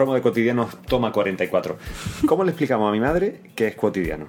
Promo 0.00 0.14
de 0.14 0.22
cotidianos 0.22 0.78
toma 0.88 1.12
44. 1.12 1.76
¿Cómo 2.26 2.42
le 2.42 2.52
explicamos 2.52 2.88
a 2.88 2.90
mi 2.90 3.00
madre 3.00 3.42
que 3.54 3.66
es 3.66 3.74
cotidiano? 3.74 4.28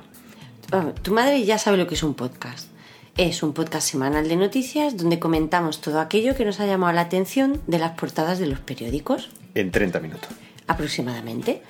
Vamos, 0.70 0.96
tu 0.96 1.14
madre 1.14 1.46
ya 1.46 1.58
sabe 1.58 1.78
lo 1.78 1.88
que 1.88 1.94
es 1.96 2.04
un 2.04 2.14
podcast. 2.14 2.68
Es 3.16 3.42
un 3.42 3.54
podcast 3.54 3.88
semanal 3.88 4.28
de 4.28 4.36
noticias 4.36 4.98
donde 4.98 5.18
comentamos 5.18 5.80
todo 5.80 6.02
aquello 6.02 6.36
que 6.36 6.44
nos 6.44 6.60
ha 6.60 6.66
llamado 6.66 6.92
la 6.92 7.00
atención 7.00 7.62
de 7.68 7.80
las 7.80 7.92
portadas 7.92 8.38
de 8.38 8.48
los 8.48 8.60
periódicos, 8.60 9.30
En 9.56 9.72
30 9.72 10.02
minutos. 10.02 10.28
aproximadamente. 10.68 11.62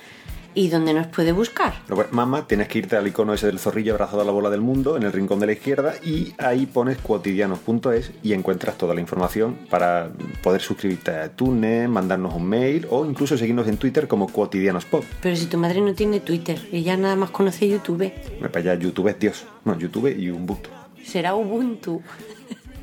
Y 0.54 0.68
donde 0.68 0.92
nos 0.94 1.06
puede 1.06 1.32
buscar. 1.32 1.72
Que- 1.86 1.94
Mamá, 2.10 2.46
tienes 2.46 2.68
que 2.68 2.78
irte 2.78 2.96
al 2.96 3.06
icono 3.06 3.32
ese 3.34 3.46
del 3.46 3.58
zorrillo 3.58 3.92
abrazado 3.94 4.20
a 4.22 4.24
la 4.24 4.32
bola 4.32 4.50
del 4.50 4.60
mundo 4.60 4.96
en 4.96 5.02
el 5.02 5.12
rincón 5.12 5.40
de 5.40 5.46
la 5.46 5.52
izquierda 5.52 5.94
y 6.04 6.34
ahí 6.38 6.66
pones 6.66 6.98
cuotidianos.es 6.98 8.10
y 8.22 8.32
encuentras 8.34 8.76
toda 8.76 8.94
la 8.94 9.00
información 9.00 9.56
para 9.70 10.10
poder 10.42 10.60
suscribirte 10.60 11.10
a 11.10 11.26
iTunes, 11.26 11.88
mandarnos 11.88 12.34
un 12.34 12.44
mail 12.46 12.86
o 12.90 13.06
incluso 13.06 13.36
seguirnos 13.38 13.66
en 13.68 13.78
Twitter 13.78 14.06
como 14.08 14.28
Cotidianospod. 14.28 15.04
Pero 15.22 15.36
si 15.36 15.46
tu 15.46 15.56
madre 15.58 15.80
no 15.80 15.94
tiene 15.94 16.20
Twitter, 16.20 16.60
ella 16.72 16.96
nada 16.96 17.16
más 17.16 17.30
conoce 17.30 17.68
YouTube, 17.68 18.12
Me 18.40 18.48
para 18.48 18.72
allá, 18.72 18.74
YouTube 18.82 19.08
es 19.08 19.18
Dios. 19.18 19.44
No, 19.64 19.78
YouTube 19.78 20.14
y 20.18 20.30
Ubuntu. 20.30 20.68
será 21.04 21.34
Ubuntu. 21.34 22.02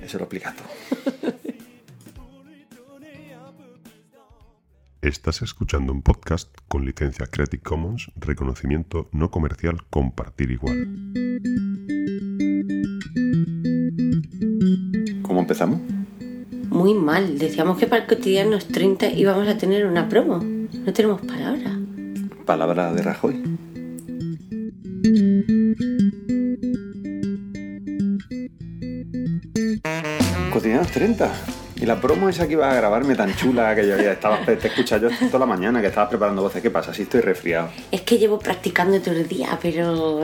Eso 0.04 0.18
lo 0.18 0.24
explicas 0.24 0.56
tú. 0.56 0.64
Estás 5.02 5.42
escuchando 5.42 5.94
un 5.94 6.02
podcast 6.02 6.50
con 6.68 6.84
licencia 6.84 7.26
Creative 7.26 7.64
Commons, 7.64 8.12
reconocimiento 8.18 9.08
no 9.14 9.32
comercial, 9.32 9.78
compartir 9.90 10.52
igual. 10.52 10.90
¿Cómo 15.22 15.40
empezamos? 15.40 15.80
Muy 16.68 16.94
mal. 16.94 17.40
Decíamos 17.40 17.78
que 17.78 17.88
para 17.88 18.02
el 18.02 18.10
cotidiano 18.10 18.60
30 18.60 19.12
íbamos 19.12 19.48
a 19.48 19.58
tener 19.58 19.86
una 19.86 20.10
promo. 20.10 20.40
No 20.40 20.92
tenemos 20.92 21.22
palabra. 21.22 21.80
Palabra 22.46 22.94
de 22.94 23.02
Rajoy. 23.02 23.42
Cotidianos 30.52 30.92
30. 30.92 31.69
Y 31.82 31.86
la 31.86 32.00
promo 32.02 32.28
esa 32.28 32.46
que 32.48 32.54
ibas 32.54 32.74
a 32.74 32.76
grabarme 32.76 33.16
tan 33.16 33.34
chula 33.36 33.74
que 33.74 33.88
yo 33.88 33.96
ya 33.98 34.12
estaba, 34.12 34.40
te 34.46 34.68
escucha 34.68 34.98
yo 34.98 35.10
toda 35.28 35.40
la 35.40 35.46
mañana 35.46 35.80
que 35.80 35.88
estabas 35.88 36.10
preparando 36.10 36.42
voces. 36.42 36.62
¿Qué 36.62 36.70
pasa? 36.70 36.94
Si 36.94 37.04
estoy 37.04 37.22
resfriado. 37.22 37.70
Es 37.92 38.02
que 38.02 38.18
llevo 38.18 38.38
practicando 38.38 39.00
todo 39.00 39.16
el 39.16 39.28
día, 39.28 39.58
pero 39.62 40.20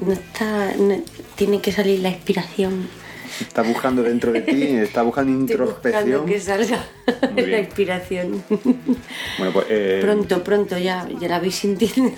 no 0.00 0.12
está. 0.12 0.72
no- 0.76 1.00
tiene 1.36 1.60
que 1.60 1.70
salir 1.70 2.00
la 2.00 2.08
inspiración. 2.10 2.88
Estás 3.40 3.68
buscando 3.68 4.02
dentro 4.02 4.32
de 4.32 4.40
ti, 4.40 4.62
estás 4.62 5.04
buscando 5.04 5.30
Estoy 5.44 5.56
buscando 5.66 6.16
introspección. 6.16 6.26
que 6.26 6.40
salga 6.40 6.84
Muy 7.32 7.46
la 7.46 7.58
inspiración. 7.60 8.42
Bueno, 8.48 9.52
pues 9.52 9.66
eh, 9.68 9.98
Pronto, 10.02 10.42
pronto, 10.42 10.78
ya, 10.78 11.06
ya 11.20 11.28
la 11.28 11.38
vais 11.38 11.54
sintiendo. 11.54 12.10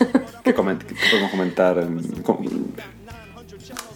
¿qué, 0.43 0.55
coment- 0.55 0.83
qué 0.87 0.95
podemos 1.11 1.31
comentar? 1.31 1.87
Com- 2.23 2.47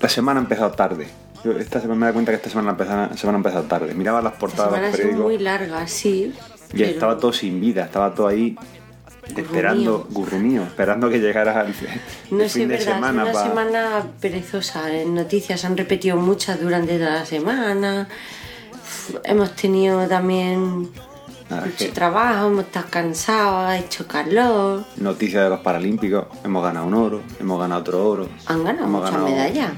La 0.03 0.09
semana 0.11 0.41
ha 0.41 0.43
empezado 0.43 0.73
tarde. 0.73 1.07
Yo 1.45 1.53
Esta 1.59 1.81
semana 1.81 2.01
me 2.01 2.07
da 2.07 2.13
cuenta 2.13 2.33
que 2.33 2.37
esta 2.37 2.49
semana, 2.51 2.71
ha 2.71 2.73
empezado- 2.73 3.17
semana 3.17 3.37
ha 3.37 3.41
empezado 3.41 3.65
tarde. 3.65 3.95
Miraba 3.95 4.23
las 4.23 4.33
portadas 4.35 4.81
de 4.81 4.89
los 4.89 4.97
son 5.13 5.23
muy 5.23 5.39
largas, 5.39 5.91
sí. 5.91 6.33
Y 6.73 6.79
pero- 6.79 6.87
estaba 6.91 7.19
todo 7.19 7.33
sin 7.33 7.61
vida, 7.61 7.85
estaba 7.85 8.15
todo 8.15 8.29
ahí 8.29 8.57
esperando, 9.37 10.07
gurrumío, 10.11 10.63
esperando 10.65 11.09
que 11.11 11.19
llegara 11.19 11.63
el, 11.63 11.69
el 12.31 12.39
No 12.39 12.45
sé, 12.45 12.61
fin 12.61 12.69
de 12.69 12.77
verdad, 12.79 12.95
semana. 12.95 13.23
es 13.25 13.29
una 13.31 13.33
pa- 13.33 13.49
semana 13.49 14.03
perezosa. 14.21 14.91
En 14.93 15.15
noticias 15.15 15.65
han 15.65 15.77
repetido 15.77 16.17
muchas 16.17 16.61
durante 16.61 16.99
toda 16.99 17.11
la 17.17 17.27
semana. 17.27 18.09
Hemos 19.25 19.55
tenido 19.55 20.07
también 20.09 20.91
Nada, 21.51 21.67
mucho 21.67 21.77
que 21.77 21.89
trabajo, 21.89 22.47
hemos 22.47 22.65
estado 22.65 22.87
cansados, 22.91 23.69
ha 23.69 23.79
hecho 23.79 24.07
calor. 24.07 24.85
Noticias 24.97 25.45
de 25.45 25.51
los 25.51 25.61
Paralímpicos, 25.61 26.27
hemos 26.43 26.63
ganado 26.65 26.87
un 26.87 26.95
oro, 26.95 27.21
hemos 27.39 27.61
ganado 27.61 27.81
otro 27.83 28.09
oro. 28.09 28.29
Han 28.47 28.65
ganado 28.65 28.87
hemos 28.87 29.03
muchas 29.03 29.13
ganado- 29.15 29.31
medallas. 29.31 29.73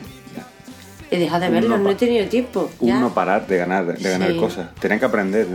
He 1.11 1.19
dejado 1.19 1.45
de 1.45 1.51
verlos, 1.51 1.81
no 1.81 1.91
he 1.91 1.95
tenido 1.95 2.27
tiempo. 2.29 2.71
ya. 2.81 2.95
Un 2.97 3.01
no 3.01 3.15
parar 3.15 3.47
de 3.47 3.57
ganar, 3.59 3.87
de 3.99 4.11
ganar 4.11 4.33
Sí. 4.33 4.39
cosas. 4.39 4.75
Tenían 4.77 4.99
que 4.99 5.07
aprender 5.07 5.47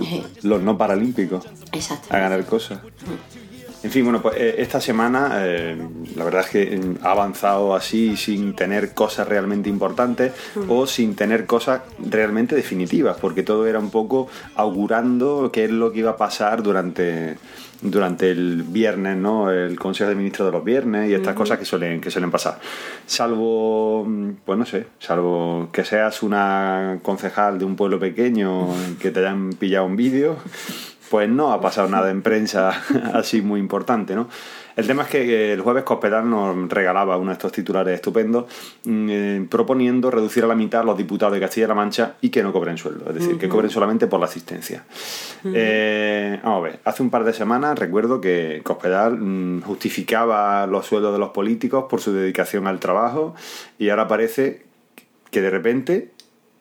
eh, 0.00 0.22
los 0.42 0.62
no 0.62 0.78
paralímpicos 0.78 1.44
Exacto. 1.72 2.08
a 2.14 2.18
ganar 2.18 2.44
cosas. 2.46 2.78
En 3.82 3.90
fin, 3.90 4.04
bueno, 4.04 4.22
pues 4.22 4.36
eh, 4.36 4.54
esta 4.58 4.80
semana 4.80 5.40
eh, 5.40 5.76
la 6.14 6.24
verdad 6.24 6.42
es 6.42 6.50
que 6.50 6.62
eh, 6.62 6.80
ha 7.02 7.10
avanzado 7.10 7.74
así 7.74 8.16
sin 8.16 8.54
tener 8.54 8.94
cosas 8.94 9.26
realmente 9.26 9.68
importantes 9.68 10.32
o 10.68 10.86
sin 10.86 11.16
tener 11.16 11.46
cosas 11.46 11.82
realmente 11.98 12.54
definitivas, 12.54 13.16
porque 13.20 13.42
todo 13.42 13.66
era 13.66 13.80
un 13.80 13.90
poco 13.90 14.28
augurando 14.54 15.50
qué 15.52 15.64
es 15.64 15.70
lo 15.70 15.90
que 15.90 15.98
iba 15.98 16.12
a 16.12 16.16
pasar 16.16 16.62
durante, 16.62 17.38
durante 17.80 18.30
el 18.30 18.62
viernes, 18.62 19.16
¿no? 19.16 19.50
El 19.50 19.76
Consejo 19.80 20.10
de 20.10 20.14
Ministros 20.14 20.46
de 20.46 20.52
los 20.52 20.64
viernes 20.64 21.10
y 21.10 21.14
estas 21.14 21.34
cosas 21.34 21.58
que 21.58 21.64
suelen, 21.64 22.00
que 22.00 22.12
suelen 22.12 22.30
pasar. 22.30 22.60
Salvo, 23.04 24.04
mm, 24.06 24.30
pues 24.44 24.58
no 24.60 24.64
sé, 24.64 24.86
salvo 25.00 25.70
que 25.72 25.84
seas 25.84 26.22
una 26.22 27.00
concejal 27.02 27.58
de 27.58 27.64
un 27.64 27.74
pueblo 27.74 27.98
pequeño 27.98 28.68
que 29.00 29.10
te 29.10 29.18
hayan 29.18 29.54
pillado 29.54 29.86
un 29.86 29.96
vídeo 29.96 30.36
pues 31.12 31.28
no 31.28 31.52
ha 31.52 31.60
pasado 31.60 31.90
nada 31.90 32.10
en 32.10 32.22
prensa 32.22 32.70
así 33.12 33.42
muy 33.42 33.60
importante, 33.60 34.14
¿no? 34.14 34.30
El 34.76 34.86
tema 34.86 35.02
es 35.02 35.10
que 35.10 35.52
el 35.52 35.60
jueves 35.60 35.84
Cospedal 35.84 36.30
nos 36.30 36.70
regalaba 36.70 37.18
uno 37.18 37.26
de 37.26 37.34
estos 37.34 37.52
titulares 37.52 37.96
estupendos 37.96 38.46
mm, 38.86 39.08
eh, 39.10 39.46
proponiendo 39.50 40.10
reducir 40.10 40.42
a 40.44 40.46
la 40.46 40.54
mitad 40.54 40.82
los 40.86 40.96
diputados 40.96 41.34
de 41.34 41.40
Castilla-La 41.40 41.74
Mancha 41.74 42.14
y 42.22 42.30
que 42.30 42.42
no 42.42 42.50
cobren 42.50 42.78
sueldo, 42.78 43.10
es 43.10 43.16
decir, 43.16 43.36
que 43.36 43.46
cobren 43.46 43.68
solamente 43.68 44.06
por 44.06 44.20
la 44.20 44.24
asistencia. 44.24 44.84
Eh, 45.44 46.40
vamos 46.42 46.60
a 46.60 46.62
ver, 46.62 46.80
hace 46.82 47.02
un 47.02 47.10
par 47.10 47.24
de 47.24 47.34
semanas 47.34 47.78
recuerdo 47.78 48.18
que 48.18 48.62
Cospedal 48.64 49.18
mm, 49.18 49.60
justificaba 49.64 50.66
los 50.66 50.86
sueldos 50.86 51.12
de 51.12 51.18
los 51.18 51.28
políticos 51.28 51.84
por 51.90 52.00
su 52.00 52.14
dedicación 52.14 52.66
al 52.66 52.80
trabajo 52.80 53.34
y 53.78 53.90
ahora 53.90 54.08
parece 54.08 54.62
que 55.30 55.42
de 55.42 55.50
repente 55.50 56.12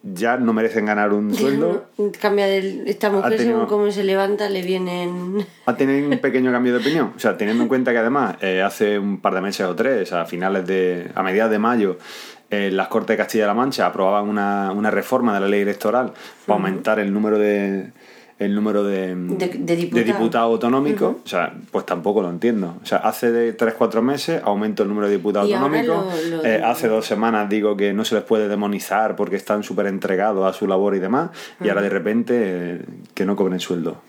ya 0.03 0.38
no 0.38 0.51
merecen 0.53 0.85
ganar 0.88 1.13
un 1.13 1.34
sueldo 1.35 1.85
Cambia 2.19 2.47
de 2.47 2.84
esta 2.88 3.09
mujer 3.12 3.38
tenido- 3.38 3.51
según 3.53 3.66
cómo 3.67 3.91
se 3.91 4.03
levanta 4.03 4.50
le 4.50 4.62
vienen 4.63 5.45
ha 5.66 5.75
tenido 5.75 6.07
un 6.09 6.17
pequeño 6.19 6.51
cambio 6.51 6.73
de 6.73 6.79
opinión. 6.79 7.13
O 7.16 7.19
sea, 7.19 7.38
teniendo 7.38 7.62
en 7.63 7.69
cuenta 7.69 7.91
que 7.91 8.00
además 8.00 8.35
eh, 8.41 8.61
hace 8.63 8.97
un 8.97 9.22
par 9.22 9.35
de 9.35 9.41
meses 9.41 9.66
o 9.67 9.75
tres, 9.75 10.11
a 10.13 10.25
finales 10.25 10.66
de. 10.66 11.11
a 11.13 11.22
mediados 11.22 11.51
de 11.51 11.59
mayo, 11.59 11.97
eh, 12.50 12.69
las 12.72 12.88
Cortes 12.88 13.13
de 13.13 13.17
Castilla-La 13.17 13.53
Mancha 13.53 13.85
aprobaban 13.85 14.28
una, 14.28 14.72
una 14.72 14.90
reforma 14.91 15.34
de 15.35 15.40
la 15.41 15.47
ley 15.47 15.61
electoral 15.61 16.13
para 16.45 16.57
aumentar 16.57 17.00
el 17.00 17.13
número 17.13 17.38
de 17.38 17.91
el 18.44 18.56
número 18.56 18.84
de, 18.84 19.16
De- 19.16 19.47
de 19.47 19.75
diputados. 19.75 20.06
diputados 20.06 20.52
autonómicos, 20.53 21.16
o 21.24 21.28
sea, 21.28 21.53
pues 21.72 21.85
tampoco 21.85 22.22
lo 22.22 22.29
entiendo. 22.29 22.75
O 22.81 22.85
sea, 22.85 22.97
hace 22.97 23.31
de 23.31 23.56
3-4 23.56 24.02
meses 24.02 24.41
aumento 24.44 24.84
el 24.84 24.90
número 24.90 25.07
de 25.07 25.18
diputados 25.18 25.47
autonómicos. 25.53 26.06
Eh, 26.44 26.62
hace 26.66 26.88
dos 26.88 27.05
semanas 27.05 27.49
digo 27.49 27.78
que 27.78 27.93
no 27.93 28.03
se 28.03 28.16
les 28.16 28.23
puede 28.23 28.47
demonizar 28.47 29.16
porque 29.16 29.35
están 29.35 29.64
súper 29.64 29.85
entregados 29.85 30.49
a 30.49 30.58
su 30.58 30.67
labor 30.67 30.96
y 30.96 30.99
demás. 30.99 31.29
Y 31.64 31.70
ahora 31.70 31.82
de 31.84 31.90
repente 31.90 32.34
eh, 32.38 32.82
que 33.14 33.26
no 33.26 33.35
cobren 33.35 33.59
sueldo. 33.59 34.02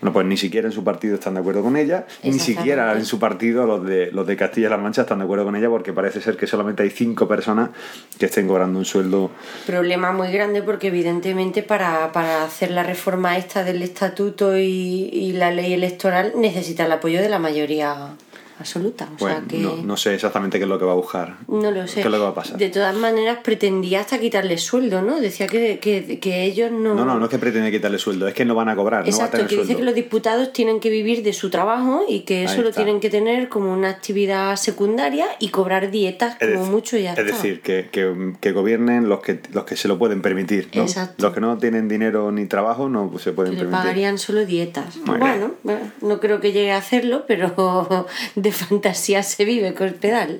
Bueno, 0.00 0.12
pues 0.12 0.26
ni 0.26 0.36
siquiera 0.36 0.68
en 0.68 0.72
su 0.72 0.84
partido 0.84 1.14
están 1.14 1.34
de 1.34 1.40
acuerdo 1.40 1.62
con 1.62 1.76
ella, 1.76 2.06
ni 2.22 2.38
siquiera 2.38 2.92
en 2.94 3.04
su 3.04 3.18
partido 3.18 3.66
los 3.66 3.84
de, 3.84 4.12
los 4.12 4.26
de 4.26 4.36
Castilla-La 4.36 4.76
Mancha 4.76 5.02
están 5.02 5.18
de 5.18 5.24
acuerdo 5.24 5.44
con 5.44 5.56
ella 5.56 5.68
porque 5.68 5.92
parece 5.92 6.20
ser 6.20 6.36
que 6.36 6.46
solamente 6.46 6.82
hay 6.84 6.90
cinco 6.90 7.26
personas 7.26 7.70
que 8.18 8.26
estén 8.26 8.46
cobrando 8.46 8.78
un 8.78 8.84
sueldo. 8.84 9.30
problema 9.66 10.12
muy 10.12 10.30
grande 10.30 10.62
porque 10.62 10.88
evidentemente 10.88 11.62
para, 11.62 12.12
para 12.12 12.44
hacer 12.44 12.70
la 12.70 12.84
reforma 12.84 13.36
esta 13.36 13.64
del 13.64 13.82
estatuto 13.82 14.56
y, 14.56 15.08
y 15.12 15.32
la 15.32 15.50
ley 15.50 15.72
electoral 15.72 16.32
necesita 16.36 16.86
el 16.86 16.92
apoyo 16.92 17.20
de 17.20 17.28
la 17.28 17.38
mayoría 17.38 18.14
absoluta. 18.58 19.08
O 19.14 19.16
Pues 19.18 19.32
sea 19.34 19.42
que 19.48 19.58
no, 19.58 19.76
no 19.76 19.96
sé 19.96 20.14
exactamente 20.14 20.58
qué 20.58 20.64
es 20.64 20.68
lo 20.68 20.78
que 20.78 20.84
va 20.84 20.92
a 20.92 20.96
buscar. 20.96 21.36
no 21.48 21.70
lo 21.70 21.86
sé. 21.86 21.94
¿Qué 21.96 22.00
es 22.00 22.06
lo 22.06 22.18
que 22.18 22.22
va 22.24 22.28
a 22.30 22.34
pasar? 22.34 22.56
De 22.58 22.68
todas 22.68 22.94
maneras, 22.96 23.38
pretendía 23.42 24.00
hasta 24.00 24.18
quitarle 24.18 24.58
sueldo, 24.58 25.02
¿no? 25.02 25.20
Decía 25.20 25.46
que, 25.46 25.78
que, 25.78 26.18
que 26.20 26.44
ellos 26.44 26.70
no. 26.70 26.94
No, 26.94 27.04
no, 27.04 27.18
no 27.18 27.24
es 27.24 27.30
que 27.30 27.38
pretende 27.38 27.70
quitarle 27.70 27.98
sueldo, 27.98 28.26
es 28.28 28.34
que 28.34 28.44
no 28.44 28.54
van 28.54 28.68
a 28.68 28.76
cobrar, 28.76 29.00
no 29.00 29.04
va 29.04 29.08
a 29.08 29.10
Exacto, 29.10 29.36
tener 29.38 29.48
que 29.48 29.54
dice 29.56 29.66
sueldo. 29.66 29.78
que 29.80 29.84
los 29.84 29.94
diputados 29.94 30.52
tienen 30.52 30.80
que 30.80 30.90
vivir 30.90 31.22
de 31.22 31.32
su 31.32 31.50
trabajo 31.50 32.04
y 32.08 32.20
que 32.20 32.44
eso 32.44 32.62
lo 32.62 32.72
tienen 32.72 33.00
que 33.00 33.10
tener 33.10 33.48
como 33.48 33.72
una 33.72 33.88
actividad 33.90 34.56
secundaria 34.56 35.26
y 35.38 35.48
cobrar 35.48 35.90
dietas 35.90 36.36
Es 36.40 36.52
como 36.54 36.66
dec- 36.66 36.70
mucho 36.70 36.96
y 36.96 37.02
ya 37.04 37.12
es 37.12 37.18
está. 37.18 37.32
decir, 37.34 37.60
que, 37.60 37.88
que- 37.90 38.34
que 38.40 38.52
gobiernen 38.52 39.08
los 39.08 39.20
que, 39.20 39.40
los 39.52 39.64
que 39.64 39.76
se 39.76 39.88
lo 39.88 39.98
pueden 39.98 40.22
permitir. 40.22 40.68
¿no? 40.74 40.82
Exacto. 40.82 41.22
Los 41.24 41.34
que 41.34 41.40
no 41.40 41.56
tienen 41.58 41.88
dinero 41.88 42.30
ni 42.32 42.46
trabajo 42.46 42.88
no 42.88 43.12
se 43.18 43.32
pueden 43.32 43.52
que 43.52 43.56
le 43.58 43.62
permitir. 43.64 43.80
pagarían 43.82 44.18
solo 44.18 44.44
dietas. 44.46 44.98
Bueno, 45.04 45.52
bueno, 45.62 45.80
no 46.02 46.20
creo 46.20 46.40
que 46.40 46.52
llegue 46.52 46.72
a 46.72 46.78
hacerlo, 46.78 47.24
pero 47.26 48.06
de 48.34 48.47
fantasía 48.52 49.22
se 49.22 49.44
vive 49.44 49.74
con 49.74 49.92
pedal. 49.94 50.38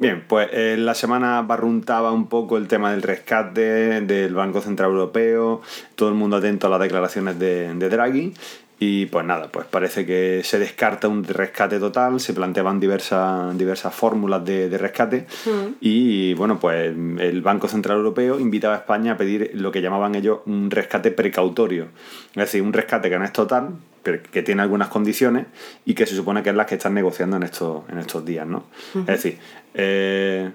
Bien, 0.00 0.24
pues 0.26 0.48
eh, 0.52 0.76
la 0.78 0.94
semana 0.94 1.42
barruntaba 1.42 2.12
un 2.12 2.28
poco 2.28 2.56
el 2.56 2.68
tema 2.68 2.92
del 2.92 3.02
rescate 3.02 4.00
del 4.00 4.34
Banco 4.34 4.60
Central 4.60 4.90
Europeo, 4.90 5.62
todo 5.94 6.08
el 6.08 6.14
mundo 6.14 6.36
atento 6.36 6.66
a 6.66 6.70
las 6.70 6.80
declaraciones 6.80 7.38
de, 7.38 7.74
de 7.74 7.88
Draghi. 7.88 8.34
Y 8.78 9.06
pues 9.06 9.24
nada, 9.24 9.48
pues 9.50 9.66
parece 9.66 10.04
que 10.04 10.42
se 10.44 10.58
descarta 10.58 11.08
un 11.08 11.24
rescate 11.24 11.78
total, 11.78 12.20
se 12.20 12.34
planteaban 12.34 12.78
diversas, 12.78 13.56
diversas 13.56 13.94
fórmulas 13.94 14.44
de, 14.44 14.68
de 14.68 14.76
rescate 14.76 15.26
y 15.80 16.34
bueno, 16.34 16.60
pues 16.60 16.88
el 16.94 17.40
Banco 17.40 17.68
Central 17.68 17.96
Europeo 17.96 18.38
invitaba 18.38 18.74
a 18.74 18.78
España 18.78 19.12
a 19.12 19.16
pedir 19.16 19.52
lo 19.54 19.72
que 19.72 19.80
llamaban 19.80 20.14
ellos 20.14 20.40
un 20.44 20.70
rescate 20.70 21.10
precautorio, 21.10 21.86
es 22.30 22.34
decir, 22.34 22.60
un 22.60 22.74
rescate 22.74 23.08
que 23.08 23.18
no 23.18 23.24
es 23.24 23.32
total, 23.32 23.70
pero 24.06 24.22
que 24.22 24.44
tiene 24.44 24.62
algunas 24.62 24.86
condiciones 24.86 25.46
y 25.84 25.94
que 25.94 26.06
se 26.06 26.14
supone 26.14 26.40
que 26.44 26.50
es 26.50 26.54
las 26.54 26.66
que 26.66 26.76
están 26.76 26.94
negociando 26.94 27.38
en 27.38 27.42
estos, 27.42 27.82
en 27.90 27.98
estos 27.98 28.24
días, 28.24 28.46
¿no? 28.46 28.66
Es 29.00 29.06
decir, 29.06 29.38
eh, 29.74 30.48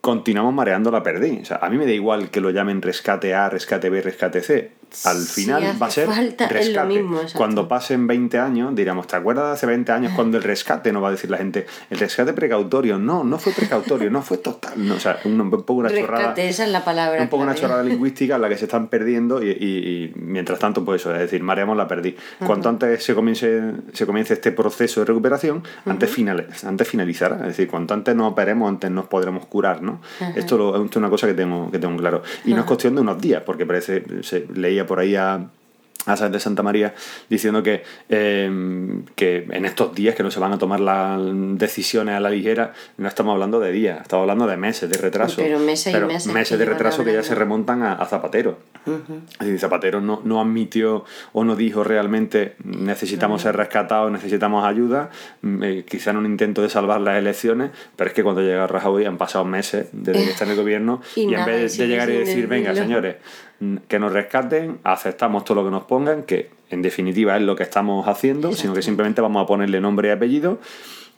continuamos 0.00 0.54
mareando 0.54 0.92
la 0.92 1.02
perdí. 1.02 1.40
O 1.42 1.44
sea, 1.44 1.56
a 1.56 1.68
mí 1.68 1.76
me 1.76 1.86
da 1.86 1.90
igual 1.90 2.30
que 2.30 2.40
lo 2.40 2.50
llamen 2.50 2.82
rescate 2.82 3.34
A, 3.34 3.50
rescate 3.50 3.90
B, 3.90 4.00
rescate 4.00 4.42
C. 4.42 4.70
Al 5.04 5.16
final 5.22 5.62
va 5.82 5.86
a 5.86 5.90
ser 5.90 6.08
rescate. 6.48 6.86
mismo, 6.88 7.20
cuando 7.34 7.68
pasen 7.68 8.06
20 8.06 8.38
años, 8.38 8.74
diríamos, 8.74 9.06
¿te 9.06 9.16
acuerdas 9.16 9.46
de 9.46 9.52
hace 9.52 9.66
20 9.66 9.92
años 9.92 10.12
cuando 10.16 10.36
el 10.38 10.42
rescate? 10.44 10.92
No 10.92 11.00
va 11.00 11.08
a 11.08 11.10
decir 11.12 11.30
la 11.30 11.38
gente, 11.38 11.66
el 11.90 11.98
rescate 11.98 12.32
precautorio. 12.32 12.98
No, 12.98 13.24
no 13.24 13.38
fue 13.38 13.52
precautorio, 13.52 14.10
no 14.10 14.22
fue 14.22 14.38
total. 14.38 14.72
No, 14.76 14.94
o 14.94 15.00
sea, 15.00 15.18
un, 15.24 15.40
un 15.40 15.50
poco 15.50 15.74
una 15.74 15.88
chorrada. 15.90 16.34
Esa 16.36 16.64
es 16.64 16.70
la 16.70 16.84
palabra. 16.84 17.20
Un 17.22 17.28
poco 17.28 17.42
una 17.42 17.54
chorrada 17.54 17.82
lingüística 17.84 18.36
en 18.36 18.42
la 18.42 18.48
que 18.48 18.56
se 18.58 18.64
están 18.66 18.88
perdiendo 18.88 19.42
y, 19.42 19.50
y- 19.50 19.54
y 19.84 20.12
mientras 20.16 20.58
tanto, 20.58 20.84
pues 20.84 21.00
eso, 21.02 21.12
es 21.14 21.20
decir, 21.20 21.42
mareamos 21.42 21.76
la 21.76 21.88
perdí. 21.88 22.16
Cuanto 22.46 22.68
antes 22.68 23.02
se 23.04 23.14
comience, 23.14 23.62
se 23.92 24.06
comience 24.06 24.34
este 24.34 24.52
proceso 24.52 25.00
de 25.00 25.06
recuperación, 25.06 25.62
antes, 25.86 26.10
final, 26.10 26.46
antes 26.64 26.88
finalizará. 26.88 27.36
Es 27.40 27.46
decir, 27.48 27.68
cuanto 27.68 27.94
antes 27.94 28.14
nos 28.14 28.32
operemos, 28.32 28.68
antes 28.68 28.90
nos 28.90 29.06
podremos 29.06 29.46
curar, 29.46 29.82
¿no? 29.82 30.00
Esto, 30.36 30.56
lo- 30.58 30.74
esto 30.76 30.86
es 30.90 30.96
una 30.96 31.10
cosa 31.10 31.26
que 31.26 31.34
tengo, 31.34 31.70
que 31.70 31.78
tengo 31.78 31.96
claro. 31.96 32.22
Y 32.44 32.52
no 32.54 32.60
es 32.60 32.66
cuestión 32.66 32.94
de 32.94 33.00
unos 33.00 33.20
días, 33.20 33.42
porque 33.44 33.66
parece, 33.66 34.04
se 34.22 34.46
leía 34.54 34.83
por 34.84 35.00
ahí 35.00 35.16
a 35.16 35.48
a 36.06 36.28
de 36.28 36.40
Santa 36.40 36.62
María 36.62 36.94
diciendo 37.30 37.62
que, 37.62 37.82
eh, 38.08 38.50
que 39.14 39.46
en 39.50 39.64
estos 39.64 39.94
días 39.94 40.14
que 40.14 40.22
no 40.22 40.30
se 40.30 40.40
van 40.40 40.52
a 40.52 40.58
tomar 40.58 40.80
las 40.80 41.20
decisiones 41.58 42.14
a 42.14 42.20
la 42.20 42.30
ligera, 42.30 42.72
no 42.98 43.08
estamos 43.08 43.32
hablando 43.32 43.60
de 43.60 43.72
días, 43.72 44.02
estamos 44.02 44.22
hablando 44.22 44.46
de 44.46 44.56
meses 44.56 44.90
de 44.90 44.98
retraso. 44.98 45.36
Pero 45.36 45.58
meses 45.58 45.94
y 45.94 46.28
meses 46.28 46.48
que 46.50 46.56
de 46.58 46.64
retraso 46.66 47.04
que 47.04 47.12
ya 47.12 47.22
se 47.22 47.34
remontan 47.34 47.82
a, 47.82 47.94
a 47.94 48.06
Zapatero. 48.06 48.58
Es 48.86 49.38
decir, 49.38 49.58
Zapatero 49.58 50.00
no, 50.00 50.20
no 50.24 50.40
admitió 50.40 51.04
o 51.32 51.44
no 51.44 51.56
dijo 51.56 51.84
realmente 51.84 52.56
necesitamos 52.64 53.42
ser 53.42 53.56
rescatados, 53.56 54.12
necesitamos 54.12 54.64
ayuda, 54.64 55.10
mm, 55.42 55.62
eh, 55.62 55.84
quizá 55.88 56.10
en 56.10 56.18
un 56.18 56.26
intento 56.26 56.60
de 56.60 56.68
salvar 56.68 57.00
las 57.00 57.16
elecciones, 57.16 57.70
pero 57.96 58.08
es 58.08 58.14
que 58.14 58.22
cuando 58.22 58.42
llega 58.42 58.66
Rajoy 58.66 59.06
han 59.06 59.16
pasado 59.16 59.44
meses 59.44 59.88
desde 59.92 60.24
que 60.24 60.30
está 60.30 60.44
en 60.44 60.50
el 60.50 60.56
gobierno 60.56 61.00
Y 61.16 61.22
y, 61.22 61.34
en 61.34 61.44
vez 61.46 61.78
de 61.78 61.86
llegar 61.86 62.10
y 62.10 62.18
decir, 62.18 62.46
venga 62.46 62.70
decirlo". 62.70 62.88
señores, 62.88 63.16
que 63.88 63.98
nos 63.98 64.12
rescaten, 64.12 64.78
aceptamos 64.84 65.44
todo 65.44 65.56
lo 65.56 65.64
que 65.64 65.70
nos 65.70 65.84
pongan, 65.84 66.22
que 66.22 66.50
en 66.70 66.82
definitiva 66.82 67.36
es 67.36 67.42
lo 67.42 67.56
que 67.56 67.62
estamos 67.62 68.06
haciendo, 68.08 68.52
sino 68.52 68.74
que 68.74 68.82
simplemente 68.82 69.20
vamos 69.20 69.42
a 69.42 69.46
ponerle 69.46 69.80
nombre 69.80 70.08
y 70.08 70.10
apellido 70.12 70.58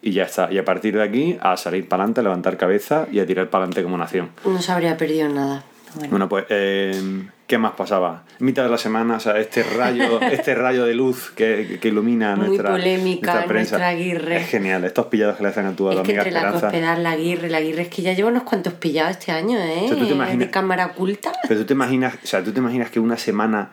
y 0.02 0.12
ya 0.12 0.24
está. 0.24 0.52
Y 0.52 0.58
a 0.58 0.64
partir 0.64 0.94
de 0.94 1.02
aquí, 1.02 1.36
a 1.40 1.56
salir 1.56 1.88
para 1.88 2.02
adelante, 2.02 2.20
a 2.20 2.24
levantar 2.24 2.56
cabeza 2.56 3.06
y 3.10 3.20
a 3.20 3.26
tirar 3.26 3.48
para 3.50 3.64
adelante 3.64 3.82
como 3.82 3.96
nación. 3.98 4.30
No 4.44 4.60
se 4.60 4.72
habría 4.72 4.96
perdido 4.96 5.28
nada. 5.28 5.64
Bueno, 5.94 6.10
Bueno, 6.10 6.28
pues, 6.28 6.44
eh, 6.50 7.24
¿qué 7.46 7.58
más 7.58 7.72
pasaba? 7.72 8.24
Mitad 8.38 8.64
de 8.64 8.70
la 8.70 8.78
semana, 8.78 9.16
o 9.16 9.20
sea, 9.20 9.38
este 9.38 9.62
rayo, 9.62 10.20
este 10.32 10.54
rayo 10.54 10.84
de 10.84 10.94
luz 10.94 11.30
que, 11.30 11.78
que 11.80 11.88
ilumina 11.88 12.34
Muy 12.36 12.48
nuestra, 12.48 12.70
polémica, 12.70 13.32
nuestra 13.32 13.46
prensa. 13.48 13.78
nuestra 13.78 13.88
Aguirre. 13.88 14.36
Es 14.38 14.48
genial, 14.48 14.84
estos 14.84 15.06
pillados 15.06 15.36
que 15.36 15.42
le 15.44 15.48
hacen 15.50 15.66
a 15.66 15.76
tu, 15.76 15.88
es 15.90 15.94
que 15.96 16.00
amiga 16.00 16.18
entre 16.22 16.30
la 16.32 16.38
Esperanza. 16.40 16.66
Cospedal, 16.68 17.02
la 17.02 17.10
Aguirre, 17.12 17.48
la 17.48 17.58
Aguirre, 17.58 17.82
es 17.82 17.88
que 17.88 18.02
ya 18.02 18.12
lleva 18.12 18.28
unos 18.28 18.42
cuantos 18.42 18.72
pillados 18.74 19.12
este 19.18 19.32
año, 19.32 19.58
¿eh? 19.58 19.82
O 19.84 19.88
sea, 19.88 19.96
¿tú 19.96 20.06
te 20.06 20.12
imaginas- 20.14 20.38
De 20.46 20.50
cámara 20.50 20.86
oculta. 20.86 21.32
Pero 21.46 21.60
tú 21.60 21.66
te 21.66 21.72
imaginas, 21.74 22.14
o 22.22 22.26
sea, 22.26 22.42
tú 22.42 22.52
te 22.52 22.58
imaginas 22.60 22.90
que 22.90 23.00
una 23.00 23.16
semana 23.16 23.70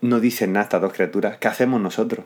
no 0.00 0.20
dicen 0.20 0.52
nada 0.52 0.64
estas 0.64 0.80
dos 0.80 0.92
criaturas. 0.92 1.36
¿Qué 1.38 1.48
hacemos 1.48 1.80
nosotros? 1.80 2.24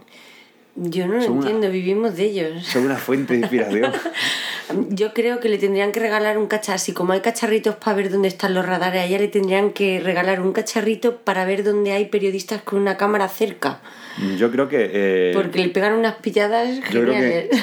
Yo 0.74 1.06
no 1.06 1.14
lo 1.16 1.22
Son 1.22 1.32
una- 1.38 1.46
entiendo, 1.48 1.70
vivimos 1.70 2.16
de 2.16 2.24
ellos. 2.24 2.64
Son 2.66 2.84
una 2.86 2.96
fuente 2.96 3.34
de 3.34 3.40
inspiración. 3.40 3.92
Yo 4.88 5.12
creo 5.12 5.38
que 5.38 5.48
le 5.50 5.58
tendrían 5.58 5.92
que 5.92 6.00
regalar 6.00 6.38
un 6.38 6.46
cacharrito, 6.46 6.76
así 6.76 6.92
como 6.92 7.12
hay 7.12 7.20
cacharritos 7.20 7.74
para 7.76 7.94
ver 7.96 8.10
dónde 8.10 8.28
están 8.28 8.54
los 8.54 8.64
radares, 8.64 9.02
a 9.02 9.04
ella 9.04 9.18
le 9.18 9.28
tendrían 9.28 9.72
que 9.72 10.00
regalar 10.00 10.40
un 10.40 10.52
cacharrito 10.52 11.18
para 11.18 11.44
ver 11.44 11.62
dónde 11.62 11.92
hay 11.92 12.06
periodistas 12.06 12.62
con 12.62 12.78
una 12.80 12.96
cámara 12.96 13.28
cerca. 13.28 13.80
Yo 14.38 14.50
creo 14.50 14.68
que. 14.68 14.90
eh, 14.92 15.32
Porque 15.34 15.58
le 15.58 15.68
pegan 15.68 15.92
unas 15.94 16.14
pilladas 16.16 16.76
yo 16.90 17.02
creo 17.02 17.12
geniales. 17.12 17.48
que. 17.50 17.58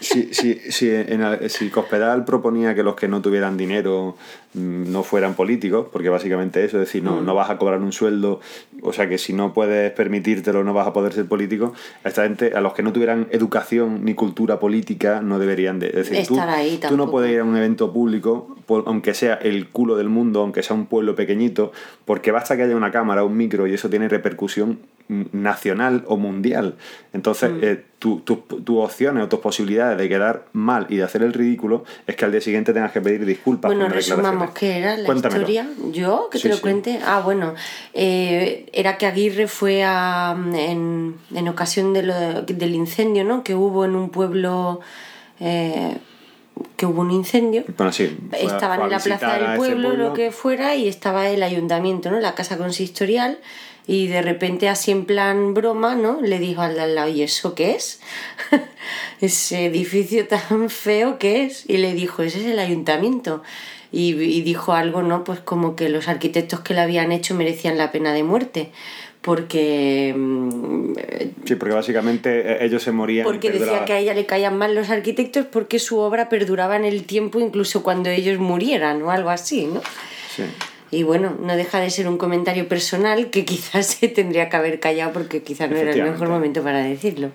Si, 0.00 0.34
si, 0.34 0.54
si, 0.72 0.90
en 0.90 1.48
si 1.48 1.68
Cospedal 1.70 2.24
proponía 2.24 2.74
que 2.74 2.82
los 2.82 2.96
que 2.96 3.06
no 3.06 3.22
tuvieran 3.22 3.56
dinero 3.56 4.16
no 4.54 5.02
fueran 5.02 5.34
políticos, 5.34 5.86
porque 5.90 6.08
básicamente 6.10 6.64
eso, 6.64 6.76
es 6.80 6.86
decir, 6.86 7.02
no, 7.02 7.20
no 7.22 7.34
vas 7.34 7.48
a 7.48 7.56
cobrar 7.56 7.80
un 7.80 7.92
sueldo, 7.92 8.40
o 8.82 8.92
sea 8.92 9.08
que 9.08 9.16
si 9.16 9.32
no 9.32 9.54
puedes 9.54 9.90
permitírtelo 9.92 10.62
no 10.62 10.74
vas 10.74 10.86
a 10.86 10.92
poder 10.92 11.12
ser 11.14 11.26
político, 11.26 11.72
a 12.04 12.08
esta 12.08 12.24
gente, 12.24 12.52
a 12.54 12.60
los 12.60 12.74
que 12.74 12.82
no 12.82 12.92
tuvieran 12.92 13.28
educación 13.30 14.04
ni 14.04 14.14
cultura 14.14 14.60
política, 14.60 15.20
no 15.22 15.38
deberían 15.38 15.78
de... 15.78 15.86
Es 15.86 15.94
decir, 16.10 16.26
tú, 16.26 16.34
Estar 16.34 16.50
ahí 16.50 16.78
tú 16.86 16.96
no 16.96 17.10
puedes 17.10 17.32
ir 17.32 17.40
a 17.40 17.44
un 17.44 17.56
evento 17.56 17.92
público, 17.92 18.54
por- 18.66 18.84
aunque 18.86 19.14
sea 19.14 19.34
el 19.34 19.68
culo 19.68 19.96
del 19.96 20.08
mundo, 20.10 20.40
aunque 20.42 20.62
sea 20.62 20.76
un 20.76 20.86
pueblo 20.86 21.14
pequeñito, 21.14 21.72
porque 22.04 22.30
basta 22.30 22.56
que 22.56 22.64
haya 22.64 22.76
una 22.76 22.90
cámara, 22.90 23.24
un 23.24 23.36
micro 23.36 23.66
y 23.66 23.72
eso 23.74 23.88
tiene 23.88 24.08
repercusión 24.08 24.78
mm, 24.91 24.91
nacional 25.08 26.04
o 26.06 26.16
mundial. 26.16 26.76
Entonces, 27.12 27.50
Mm. 27.50 27.58
eh, 27.62 27.84
tu- 27.98 28.20
tu- 28.20 28.36
tus 28.36 28.78
opciones 28.84 29.22
o 29.24 29.28
tus 29.28 29.40
posibilidades 29.40 29.98
de 29.98 30.08
quedar 30.08 30.46
mal 30.52 30.86
y 30.88 30.96
de 30.96 31.02
hacer 31.04 31.22
el 31.22 31.32
ridículo 31.32 31.84
es 32.06 32.16
que 32.16 32.24
al 32.24 32.32
día 32.32 32.40
siguiente 32.40 32.72
tengas 32.72 32.92
que 32.92 33.00
pedir 33.00 33.24
disculpas. 33.26 33.68
Bueno, 33.68 33.88
resumamos 33.88 34.50
qué 34.50 34.78
era 34.78 34.96
la 34.96 35.04
Cuéntamelo. 35.06 35.48
historia. 35.48 35.68
¿Yo? 35.92 36.28
¿Que 36.30 36.38
Sí, 36.38 36.44
te 36.44 36.48
lo 36.48 36.56
sí. 36.56 36.62
cuente? 36.62 37.00
Ah, 37.04 37.20
bueno. 37.24 37.54
eh, 37.94 38.66
era 38.72 38.96
que 38.98 39.06
Aguirre 39.06 39.46
fue 39.48 39.84
a, 39.84 40.34
en, 40.54 41.16
en 41.34 41.48
ocasión 41.48 41.92
de 41.92 42.02
lo- 42.02 42.42
del 42.42 42.74
incendio, 42.74 43.24
¿no? 43.24 43.44
Que 43.44 43.54
hubo 43.54 43.84
en 43.84 43.94
un 43.96 44.10
pueblo... 44.10 44.80
eh, 45.40 45.96
que 46.76 46.84
hubo 46.86 47.00
un 47.00 47.10
incendio. 47.10 47.64
Bueno, 47.76 47.92
sí, 47.92 48.14
fue 48.30 48.42
Estaban 48.44 48.76
fue 48.78 48.84
en 48.86 48.92
la 48.92 48.98
plaza 48.98 49.38
del 49.38 49.56
pueblo, 49.56 49.88
pueblo. 49.88 50.08
lo 50.08 50.12
que 50.14 50.30
fuera, 50.30 50.74
y 50.76 50.86
estaba 50.86 51.28
el 51.28 51.42
ayuntamiento, 51.42 52.10
¿no? 52.10 52.20
La 52.20 52.34
casa 52.34 52.58
consistorial, 52.58 53.38
y 53.86 54.06
de 54.06 54.22
repente, 54.22 54.68
así 54.68 54.90
en 54.92 55.04
plan 55.04 55.54
broma, 55.54 55.94
¿no? 55.96 56.20
Le 56.20 56.38
dijo 56.38 56.62
al 56.62 56.74
de 56.74 56.82
al 56.82 56.94
lado, 56.94 57.08
¿y 57.08 57.22
eso 57.22 57.54
qué 57.54 57.72
es? 57.72 58.00
Ese 59.20 59.66
edificio 59.66 60.26
tan 60.28 60.70
feo 60.70 61.18
que 61.18 61.44
es. 61.44 61.68
Y 61.68 61.78
le 61.78 61.92
dijo, 61.94 62.22
ese 62.22 62.40
es 62.40 62.46
el 62.46 62.58
ayuntamiento. 62.58 63.42
Y, 63.90 64.14
y 64.14 64.42
dijo 64.42 64.72
algo, 64.72 65.02
¿no? 65.02 65.24
Pues 65.24 65.40
como 65.40 65.76
que 65.76 65.88
los 65.88 66.08
arquitectos 66.08 66.60
que 66.60 66.74
lo 66.74 66.80
habían 66.80 67.12
hecho 67.12 67.34
merecían 67.34 67.76
la 67.76 67.90
pena 67.92 68.12
de 68.12 68.22
muerte. 68.22 68.70
Porque 69.20 70.14
mm, 70.16 70.94
Sí, 71.44 71.54
porque 71.56 71.74
básicamente 71.74 72.40
eh, 72.52 72.64
ellos 72.64 72.82
se 72.82 72.90
morían. 72.92 73.24
porque 73.24 73.50
decía 73.50 73.84
que 73.84 73.92
a 73.92 73.98
ella 73.98 74.14
le 74.14 74.26
caían 74.26 74.56
mal 74.58 74.74
los 74.74 74.90
arquitectos 74.90 75.46
porque 75.46 75.78
su 75.78 75.98
obra 75.98 76.28
perduraba 76.28 76.76
en 76.76 76.84
el 76.84 77.04
tiempo 77.04 77.38
incluso 77.38 77.82
cuando 77.82 78.10
ellos 78.10 78.38
murieran 78.38 79.02
o 79.02 79.10
algo 79.10 79.30
así, 79.30 79.66
¿no? 79.66 79.80
Sí. 80.34 80.42
Y 80.92 81.04
bueno, 81.04 81.34
no 81.40 81.56
deja 81.56 81.80
de 81.80 81.88
ser 81.88 82.06
un 82.06 82.18
comentario 82.18 82.68
personal 82.68 83.30
que 83.30 83.44
quizás 83.46 83.86
se 83.86 84.08
tendría 84.08 84.48
que 84.48 84.56
haber 84.56 84.78
callado 84.78 85.12
porque 85.12 85.42
quizás 85.42 85.68
no 85.68 85.76
era 85.76 85.90
el 85.90 86.02
mejor 86.04 86.28
momento 86.28 86.62
para 86.62 86.78
decirlo. 86.84 87.30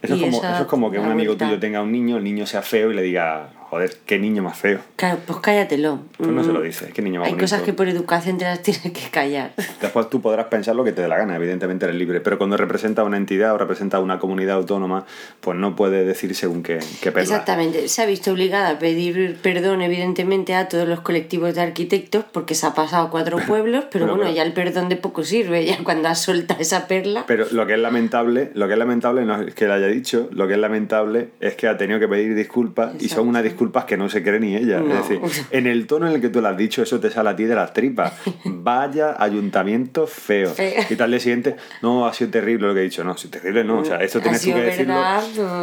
Eso 0.00 0.14
es, 0.14 0.20
como, 0.20 0.36
eso 0.38 0.62
es 0.62 0.66
como 0.68 0.90
que 0.90 0.98
un 1.00 1.10
amigo 1.10 1.30
vuelta. 1.30 1.46
tuyo 1.46 1.58
tenga 1.58 1.82
un 1.82 1.90
niño, 1.90 2.18
el 2.18 2.24
niño 2.24 2.46
sea 2.46 2.62
feo 2.62 2.92
y 2.92 2.94
le 2.94 3.02
diga, 3.02 3.50
joder, 3.68 3.96
qué 4.06 4.18
niño 4.18 4.42
más 4.42 4.56
feo. 4.58 4.78
Claro, 4.96 5.18
pues 5.26 5.38
cállatelo. 5.40 6.00
Pues 6.16 6.30
no 6.30 6.42
se 6.44 6.52
lo 6.52 6.60
Mm, 6.60 6.64
dices, 6.64 6.92
qué 6.92 7.02
niño 7.02 7.20
más 7.20 7.26
Hay 7.26 7.32
bonito. 7.32 7.44
cosas 7.44 7.62
que 7.62 7.72
por 7.72 7.88
educación 7.88 8.38
te 8.38 8.44
las 8.44 8.62
tienes 8.62 8.82
que 8.92 9.10
callar. 9.10 9.52
Después 9.80 10.08
tú 10.08 10.20
podrás 10.20 10.46
pensar 10.46 10.76
lo 10.76 10.84
que 10.84 10.92
te 10.92 11.02
dé 11.02 11.08
la 11.08 11.18
gana, 11.18 11.36
evidentemente 11.36 11.84
eres 11.84 11.96
libre, 11.96 12.20
pero 12.20 12.38
cuando 12.38 12.56
representa 12.56 13.02
una 13.04 13.16
entidad 13.16 13.54
o 13.54 13.58
representa 13.58 13.98
una 14.00 14.18
comunidad 14.18 14.56
autónoma, 14.56 15.04
pues 15.40 15.58
no 15.58 15.74
puede 15.76 16.04
decir 16.04 16.34
según 16.34 16.62
qué, 16.62 16.78
qué 17.00 17.10
perla. 17.12 17.22
Exactamente. 17.22 17.88
Se 17.88 18.02
ha 18.02 18.06
visto 18.06 18.30
obligada 18.32 18.70
a 18.70 18.78
pedir 18.78 19.36
perdón, 19.42 19.82
evidentemente, 19.82 20.54
a 20.54 20.68
todos 20.68 20.86
los 20.88 21.00
colectivos 21.00 21.54
de 21.54 21.60
arquitectos 21.62 22.24
porque 22.32 22.54
se 22.54 22.66
ha 22.66 22.74
pasado 22.74 23.06
a 23.06 23.10
cuatro 23.10 23.38
pueblos, 23.46 23.84
pero 23.90 24.06
Bueno, 24.06 24.16
bueno, 24.18 24.30
pero- 24.30 24.36
ya 24.36 24.42
el 24.42 24.52
perdón 24.52 24.88
de 24.88 24.96
poco 24.96 25.24
sirve, 25.24 25.64
ya 25.64 25.78
cuando 25.84 26.08
has 26.08 26.22
soltado 26.22 26.60
esa 26.60 26.86
perla. 26.86 27.24
Pero 27.26 27.46
lo 27.50 27.66
que 27.66 27.74
es 27.74 27.78
lamentable, 27.80 28.50
lo 28.54 28.66
que 28.66 28.72
es 28.74 28.78
lamentable 28.78 29.24
no 29.24 29.42
es 29.42 29.54
que 29.54 29.66
lo 29.66 29.74
haya 29.74 29.86
dicho, 29.88 30.28
lo 30.32 30.46
que 30.46 30.54
es 30.54 30.58
lamentable 30.58 31.28
es 31.40 31.54
que 31.56 31.68
ha 31.68 31.76
tenido 31.76 31.98
que 32.00 32.08
pedir 32.08 32.34
disculpas 32.34 32.94
y 32.94 32.98
son 32.98 33.04
Exacto. 33.04 33.22
unas 33.24 33.42
disculpas 33.56 33.86
que 33.86 33.96
no 33.96 34.10
se 34.10 34.22
cree 34.22 34.38
ni 34.38 34.54
ella. 34.54 34.80
No. 34.80 34.94
Es 34.94 35.08
decir, 35.08 35.46
en 35.50 35.66
el 35.66 35.86
tono 35.86 36.06
en 36.06 36.14
el 36.14 36.20
que 36.20 36.28
tú 36.28 36.42
lo 36.42 36.48
has 36.48 36.56
dicho, 36.56 36.82
eso 36.82 37.00
te 37.00 37.10
sale 37.10 37.30
a 37.30 37.36
ti 37.36 37.44
de 37.44 37.54
las 37.54 37.72
tripas. 37.72 38.12
Vaya 38.44 39.16
ayuntamiento 39.18 40.06
feo. 40.06 40.50
Feo. 40.50 40.84
Y 40.90 40.96
tal 40.96 41.10
día 41.10 41.20
siguiente, 41.20 41.56
no, 41.80 42.06
ha 42.06 42.12
sido 42.12 42.30
terrible 42.30 42.68
lo 42.68 42.74
que 42.74 42.80
he 42.80 42.84
dicho. 42.84 43.02
No, 43.02 43.16
si 43.16 43.28
terrible 43.28 43.64
no. 43.64 43.80
O 43.80 43.84
sea, 43.84 43.96
esto 44.02 44.20
tienes 44.20 44.42
tú 44.42 44.52
que 44.52 44.60
decirlo. 44.60 44.94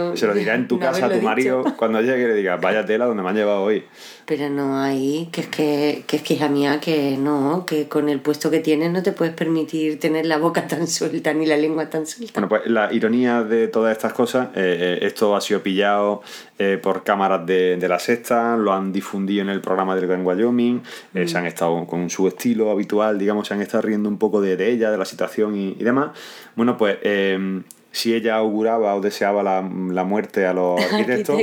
pues, 0.09 0.19
se 0.19 0.25
lo 0.25 0.33
dirá 0.33 0.55
en 0.55 0.67
tu 0.67 0.75
no 0.75 0.81
casa 0.81 1.05
a 1.05 1.09
tu 1.09 1.21
marido 1.21 1.63
cuando 1.77 2.01
llegue 2.01 2.23
y 2.23 2.27
le 2.27 2.35
diga, 2.35 2.57
vaya 2.57 2.83
tela 2.85 3.05
donde 3.05 3.21
me 3.21 3.29
han 3.29 3.35
llevado 3.35 3.61
hoy. 3.61 3.83
Pero 4.25 4.49
no 4.49 4.79
hay, 4.79 5.27
que 5.31 5.41
es 5.41 5.47
que, 5.47 6.03
que 6.07 6.15
es 6.15 6.23
que 6.23 6.35
hija 6.35 6.47
mía, 6.47 6.79
que 6.79 7.17
no, 7.17 7.65
que 7.65 7.89
con 7.89 8.07
el 8.07 8.21
puesto 8.21 8.49
que 8.49 8.59
tienes 8.59 8.89
no 8.91 9.03
te 9.03 9.11
puedes 9.11 9.33
permitir 9.33 9.99
tener 9.99 10.25
la 10.25 10.37
boca 10.37 10.65
tan 10.67 10.87
suelta 10.87 11.33
ni 11.33 11.45
la 11.45 11.57
lengua 11.57 11.89
tan 11.89 12.07
suelta. 12.07 12.33
Bueno, 12.33 12.47
pues 12.47 12.61
la 12.65 12.93
ironía 12.93 13.43
de 13.43 13.67
todas 13.67 13.91
estas 13.91 14.13
cosas, 14.13 14.47
eh, 14.55 14.99
eh, 15.01 15.05
esto 15.05 15.35
ha 15.35 15.41
sido 15.41 15.61
pillado 15.61 16.21
eh, 16.57 16.79
por 16.81 17.03
cámaras 17.03 17.45
de, 17.45 17.82
de 17.83 17.89
la 17.89 17.99
sexta, 17.99 18.55
lo 18.55 18.71
han 18.73 18.93
difundido 18.93 19.41
en 19.41 19.49
el 19.49 19.59
programa 19.59 19.93
del 19.95 20.07
Gran 20.07 20.25
Wyoming, 20.25 20.81
eh, 21.13 21.27
se 21.27 21.37
han 21.37 21.45
estado 21.45 21.85
con 21.85 22.09
su 22.09 22.27
estilo 22.27 22.71
habitual, 22.71 23.19
digamos, 23.19 23.47
se 23.47 23.53
han 23.53 23.61
estado 23.61 23.81
riendo 23.81 24.07
un 24.07 24.17
poco 24.17 24.39
de, 24.39 24.55
de 24.55 24.71
ella, 24.71 24.89
de 24.89 24.97
la 24.97 25.05
situación 25.05 25.55
y, 25.55 25.75
y 25.77 25.83
demás. 25.83 26.11
Bueno, 26.55 26.77
pues 26.77 26.97
eh, 27.01 27.61
si 27.93 28.13
ella 28.13 28.35
auguraba 28.35 28.95
o 28.95 29.01
deseaba 29.01 29.43
la, 29.43 29.61
la 29.91 30.03
muerte 30.03 30.45
a 30.45 30.53
los 30.53 30.81
arquitectos, 30.91 31.39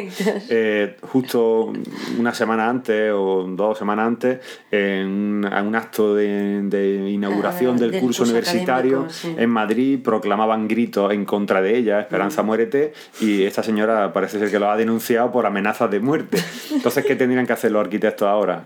eh, 0.50 0.97
justo 1.00 1.73
una 2.19 2.35
semana 2.35 2.69
antes 2.69 3.12
o 3.14 3.45
dos 3.49 3.78
semanas 3.78 4.07
antes, 4.09 4.40
en 4.71 5.07
un, 5.07 5.49
en 5.50 5.66
un 5.66 5.75
acto 5.76 6.14
de, 6.14 6.61
de 6.64 7.09
inauguración 7.11 7.76
Ah, 7.76 7.78
del, 7.80 7.92
del 7.92 8.00
curso 8.00 8.25
curso 8.25 8.25
universitario 8.25 9.07
sí. 9.09 9.35
en 9.38 9.49
Madrid 9.49 10.00
proclamaban 10.02 10.66
gritos 10.69 11.12
en 11.12 11.25
contra 11.25 11.62
de 11.62 11.78
ella, 11.78 11.99
Mm. 11.99 12.00
Esperanza 12.00 12.42
muérete, 12.42 12.92
y 13.21 13.45
esta 13.45 13.62
señora 13.62 14.12
parece 14.12 14.38
ser 14.40 14.50
que 14.50 14.59
lo 14.59 14.69
ha 14.71 14.76
denunciado 14.76 15.30
por 15.30 15.47
amenazas 15.47 15.90
de 15.90 16.00
muerte. 16.00 16.38
Entonces, 16.73 17.04
¿qué 17.04 17.14
tendrían 17.14 17.47
que 17.47 17.52
hacer 17.52 17.71
los 17.71 17.80
arquitectos 17.80 18.26
ahora? 18.26 18.64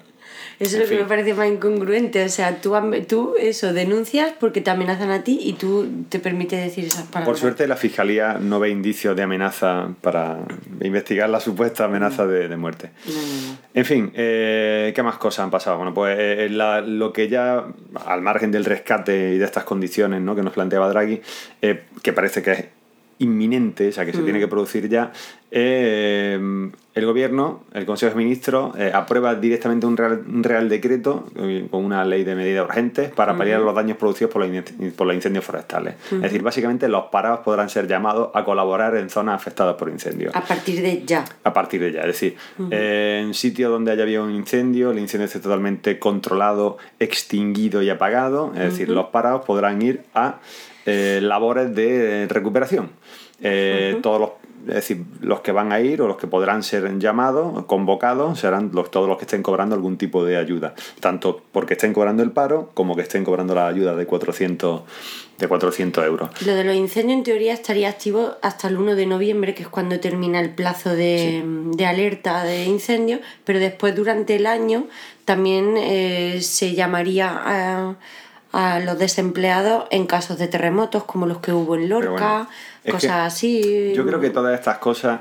Eso 0.59 0.77
en 0.77 0.83
es 0.83 0.91
lo 0.91 0.97
que 0.97 1.03
me 1.03 1.09
parece 1.09 1.35
más 1.35 1.49
incongruente. 1.49 2.25
O 2.25 2.29
sea, 2.29 2.61
tú, 2.61 2.75
tú 3.09 3.35
eso 3.41 3.73
denuncias 3.73 4.33
porque 4.39 4.61
te 4.61 4.71
amenazan 4.71 5.11
a 5.11 5.25
ti 5.25 5.39
y 5.43 5.55
tú 5.55 6.05
te 6.09 6.19
permites 6.19 6.63
decir 6.63 6.85
esas 6.85 7.05
palabras. 7.05 7.27
Por 7.27 7.39
suerte, 7.39 7.67
la 7.67 7.77
fiscalía 7.77 8.39
no 8.41 8.61
ve 8.61 8.71
indicios 8.71 9.17
de 9.17 9.23
amenaza 9.23 9.89
para 10.01 10.39
investigar 10.81 11.29
la 11.31 11.41
supuesta 11.41 11.85
amenaza 11.85 12.27
de, 12.27 12.49
de 12.49 12.57
muerte. 12.57 12.91
No, 13.07 13.13
no, 13.13 13.19
no. 13.53 13.59
En 13.75 13.85
fin, 13.85 14.13
eh, 14.15 14.93
¿qué 14.95 15.03
más 15.03 15.17
cosas 15.19 15.45
han 15.45 15.51
pasado? 15.51 15.77
Bueno, 15.77 15.93
pues 15.95 16.17
eh, 16.19 16.49
la- 16.51 16.81
lo 16.81 17.13
que 17.13 17.29
ya, 17.29 17.65
al 18.07 18.23
margen 18.23 18.51
del 18.53 18.65
rescate 18.65 19.35
y 19.35 19.39
de 19.39 19.45
estas 19.45 19.65
condiciones 19.65 20.21
¿no? 20.21 20.35
que 20.37 20.43
nos 20.43 20.53
planteaba 20.53 20.89
Draghi, 20.89 21.21
eh, 21.63 21.83
que 22.03 22.13
parece 22.13 22.43
que 22.43 22.53
es 22.53 22.65
inminente, 23.19 23.89
o 23.89 23.93
sea, 23.93 24.05
que 24.05 24.13
se 24.13 24.23
tiene 24.23 24.41
que 24.41 24.49
producir 24.49 24.89
ya, 24.89 25.13
eh, 25.57 26.71
el 26.95 27.07
gobierno, 27.07 27.63
el 27.73 27.87
Consejo 27.87 28.11
de 28.11 28.17
Ministros, 28.25 28.75
eh, 28.77 28.91
aprueba 28.93 29.37
directamente 29.37 29.87
un 29.87 29.97
real, 29.97 30.23
un 30.29 30.43
real 30.43 30.69
decreto 30.69 31.27
eh, 31.37 31.67
con 31.71 31.85
una 31.85 32.05
ley 32.05 32.25
de 32.25 32.35
medidas 32.35 32.65
urgentes 32.67 33.11
para 33.11 33.37
paliar 33.37 33.61
los 33.61 33.73
daños 33.75 33.97
producidos 33.97 34.33
por 34.33 34.45
los, 34.45 34.53
in- 34.81 34.91
por 34.93 35.07
los 35.07 35.15
incendios 35.15 35.45
forestales. 35.45 35.95
Es 36.11 36.21
decir, 36.23 36.43
básicamente 36.43 36.89
los 36.89 37.05
parados 37.07 37.41
podrán 37.41 37.69
ser 37.69 37.87
llamados 37.87 38.31
a 38.35 38.45
colaborar 38.45 38.97
en 38.97 39.11
zonas 39.11 39.37
afectadas 39.37 39.77
por 39.77 39.89
incendios 39.91 40.35
A 40.35 40.41
partir 40.43 40.83
de 40.83 41.03
ya. 41.07 41.25
a 41.45 41.53
partir 41.53 41.81
de 41.81 41.93
ya. 41.93 42.01
Es 42.01 42.07
decir, 42.09 42.37
eh, 42.73 43.23
en 43.25 43.33
sitios 43.35 43.71
donde 43.71 43.93
haya 43.93 44.03
habido 44.03 44.25
un 44.25 44.33
incendio, 44.33 44.91
el 44.91 44.99
incendio 44.99 45.27
esté 45.27 45.39
totalmente 45.39 45.99
controlado, 46.01 46.79
extinguido 46.99 47.81
y 47.81 47.91
apagado, 47.91 48.53
es 48.55 48.61
decir, 48.73 48.89
los 48.89 49.07
parados 49.07 49.45
podrán 49.45 49.81
ir 49.83 50.03
a 50.15 50.41
labores 50.87 51.75
de 51.75 52.27
recuperación. 52.29 52.91
Todos 54.03 54.21
los 54.21 54.31
es 54.69 54.75
decir, 54.75 55.05
los 55.21 55.41
que 55.41 55.53
van 55.53 55.73
a 55.73 55.81
ir 55.81 56.01
o 56.03 56.09
los 56.09 56.17
que 56.17 56.27
podrán 56.27 56.63
ser 56.63 56.99
llamados, 56.99 57.65
convocados, 57.67 58.39
serán 58.39 58.71
los, 58.73 58.91
todos 58.91 59.09
los 59.09 59.19
que 59.19 59.25
estén 59.25 59.43
cobrando 59.43 59.75
algún 59.75 59.97
tipo 59.97 60.25
de 60.25 60.37
ayuda. 60.37 60.75
Tanto 61.01 61.43
porque 61.53 61.75
estén 61.75 61.93
cobrando 61.93 62.23
el 62.23 62.33
paro 62.33 62.71
como 62.75 62.97
que 62.97 63.03
estén 63.03 63.25
cobrando 63.25 63.55
la 63.55 63.67
ayuda 63.67 63.95
de 63.95 64.07
400, 64.07 64.83
de 65.39 65.49
400 65.49 66.05
euros. 66.05 66.47
Lo 66.47 66.55
de 66.55 66.65
los 66.65 66.75
incendios 66.75 67.19
en 67.19 67.25
teoría 67.25 67.53
estaría 67.53 67.89
activo 67.89 68.33
hasta 68.43 68.69
el 68.69 68.77
1 68.77 68.95
de 68.95 69.07
noviembre, 69.07 69.55
que 69.55 69.63
es 69.63 69.69
cuando 69.69 70.01
termina 70.01 70.41
el 70.41 70.51
plazo 70.51 70.95
de, 70.95 71.43
de 71.45 71.87
alerta 71.87 72.45
de 72.45 72.65
incendio, 72.65 73.21
pero 73.45 73.59
después 73.59 73.95
durante 73.95 74.37
el 74.37 74.47
año 74.47 74.87
también 75.25 75.75
eh, 75.77 76.41
se 76.43 76.75
llamaría 76.75 77.31
a, 77.33 77.97
a 78.55 78.79
los 78.81 78.99
desempleados 78.99 79.85
en 79.91 80.07
casos 80.07 80.39
de 80.39 80.49
terremotos 80.49 81.05
como 81.05 81.27
los 81.27 81.39
que 81.39 81.53
hubo 81.53 81.75
en 81.75 81.89
Lorca, 81.89 82.49
bueno, 82.85 82.93
cosas 82.93 83.33
así. 83.35 83.93
Yo 83.95 84.07
creo 84.07 84.21
que 84.21 84.31
todas 84.31 84.55
estas 84.59 84.79
cosas. 84.79 85.21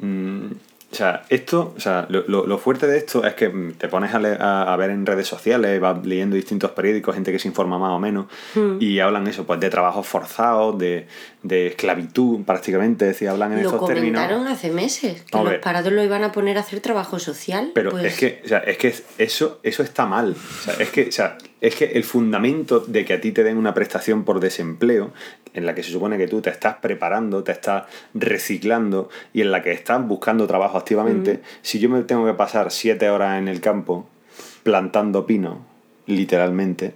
mm, 0.00 0.46
o 0.90 0.94
sea, 0.94 1.24
esto, 1.28 1.74
o 1.76 1.80
sea, 1.80 2.06
lo, 2.08 2.24
lo- 2.28 2.46
lo 2.46 2.56
fuerte 2.56 2.86
de 2.86 2.96
esto 2.96 3.22
es 3.22 3.34
que 3.34 3.50
mm, 3.50 3.72
te 3.74 3.88
pones 3.88 4.14
a, 4.14 4.18
le- 4.18 4.38
a- 4.40 4.72
a 4.72 4.76
ver 4.76 4.88
en 4.88 5.04
redes 5.04 5.26
sociales, 5.28 5.78
vas 5.80 6.06
leyendo 6.06 6.34
distintos 6.34 6.70
periódicos, 6.70 7.14
gente 7.14 7.30
que 7.30 7.38
se 7.38 7.46
informa 7.48 7.78
más 7.78 7.90
o 7.90 7.98
menos, 7.98 8.24
Hmm. 8.54 8.78
y 8.80 8.98
hablan 9.00 9.26
eso, 9.26 9.44
pues 9.44 9.60
de 9.60 9.68
trabajos 9.68 10.06
forzados, 10.06 10.78
de, 10.78 11.06
de 11.48 11.68
esclavitud 11.68 12.44
prácticamente, 12.44 13.06
decir, 13.06 13.28
hablan 13.28 13.52
en 13.52 13.62
Lo 13.62 13.70
estos 13.70 13.88
términos. 13.88 14.20
comentaron 14.20 14.46
hace 14.46 14.70
meses, 14.70 15.22
que 15.22 15.38
los 15.38 15.54
parados 15.54 15.92
lo 15.92 16.04
iban 16.04 16.22
a 16.22 16.32
poner 16.32 16.58
a 16.58 16.60
hacer 16.60 16.80
trabajo 16.80 17.18
social. 17.18 17.72
Pero 17.74 17.90
pues, 17.90 18.04
es 18.04 18.18
que, 18.18 18.42
o 18.44 18.48
sea, 18.48 18.58
es 18.58 18.78
que 18.78 18.94
eso, 19.18 19.58
eso 19.62 19.82
está 19.82 20.06
mal. 20.06 20.36
O 20.36 20.62
sea, 20.62 20.74
es 20.74 20.90
que, 20.90 21.08
o 21.08 21.12
sea, 21.12 21.38
es 21.60 21.74
que 21.74 21.86
el 21.86 22.04
fundamento 22.04 22.80
de 22.80 23.04
que 23.04 23.14
a 23.14 23.20
ti 23.20 23.32
te 23.32 23.42
den 23.42 23.56
una 23.56 23.74
prestación 23.74 24.24
por 24.24 24.38
desempleo, 24.40 25.12
en 25.54 25.66
la 25.66 25.74
que 25.74 25.82
se 25.82 25.90
supone 25.90 26.18
que 26.18 26.28
tú 26.28 26.40
te 26.40 26.50
estás 26.50 26.76
preparando, 26.76 27.42
te 27.42 27.52
estás 27.52 27.84
reciclando 28.14 29.08
y 29.32 29.40
en 29.40 29.50
la 29.50 29.62
que 29.62 29.72
estás 29.72 30.06
buscando 30.06 30.46
trabajo 30.46 30.78
activamente, 30.78 31.40
si 31.62 31.78
yo 31.78 31.88
me 31.88 32.02
tengo 32.02 32.26
que 32.26 32.34
pasar 32.34 32.70
siete 32.70 33.10
horas 33.10 33.38
en 33.38 33.48
el 33.48 33.60
campo 33.60 34.08
plantando 34.62 35.26
pino, 35.26 35.64
literalmente, 36.06 36.94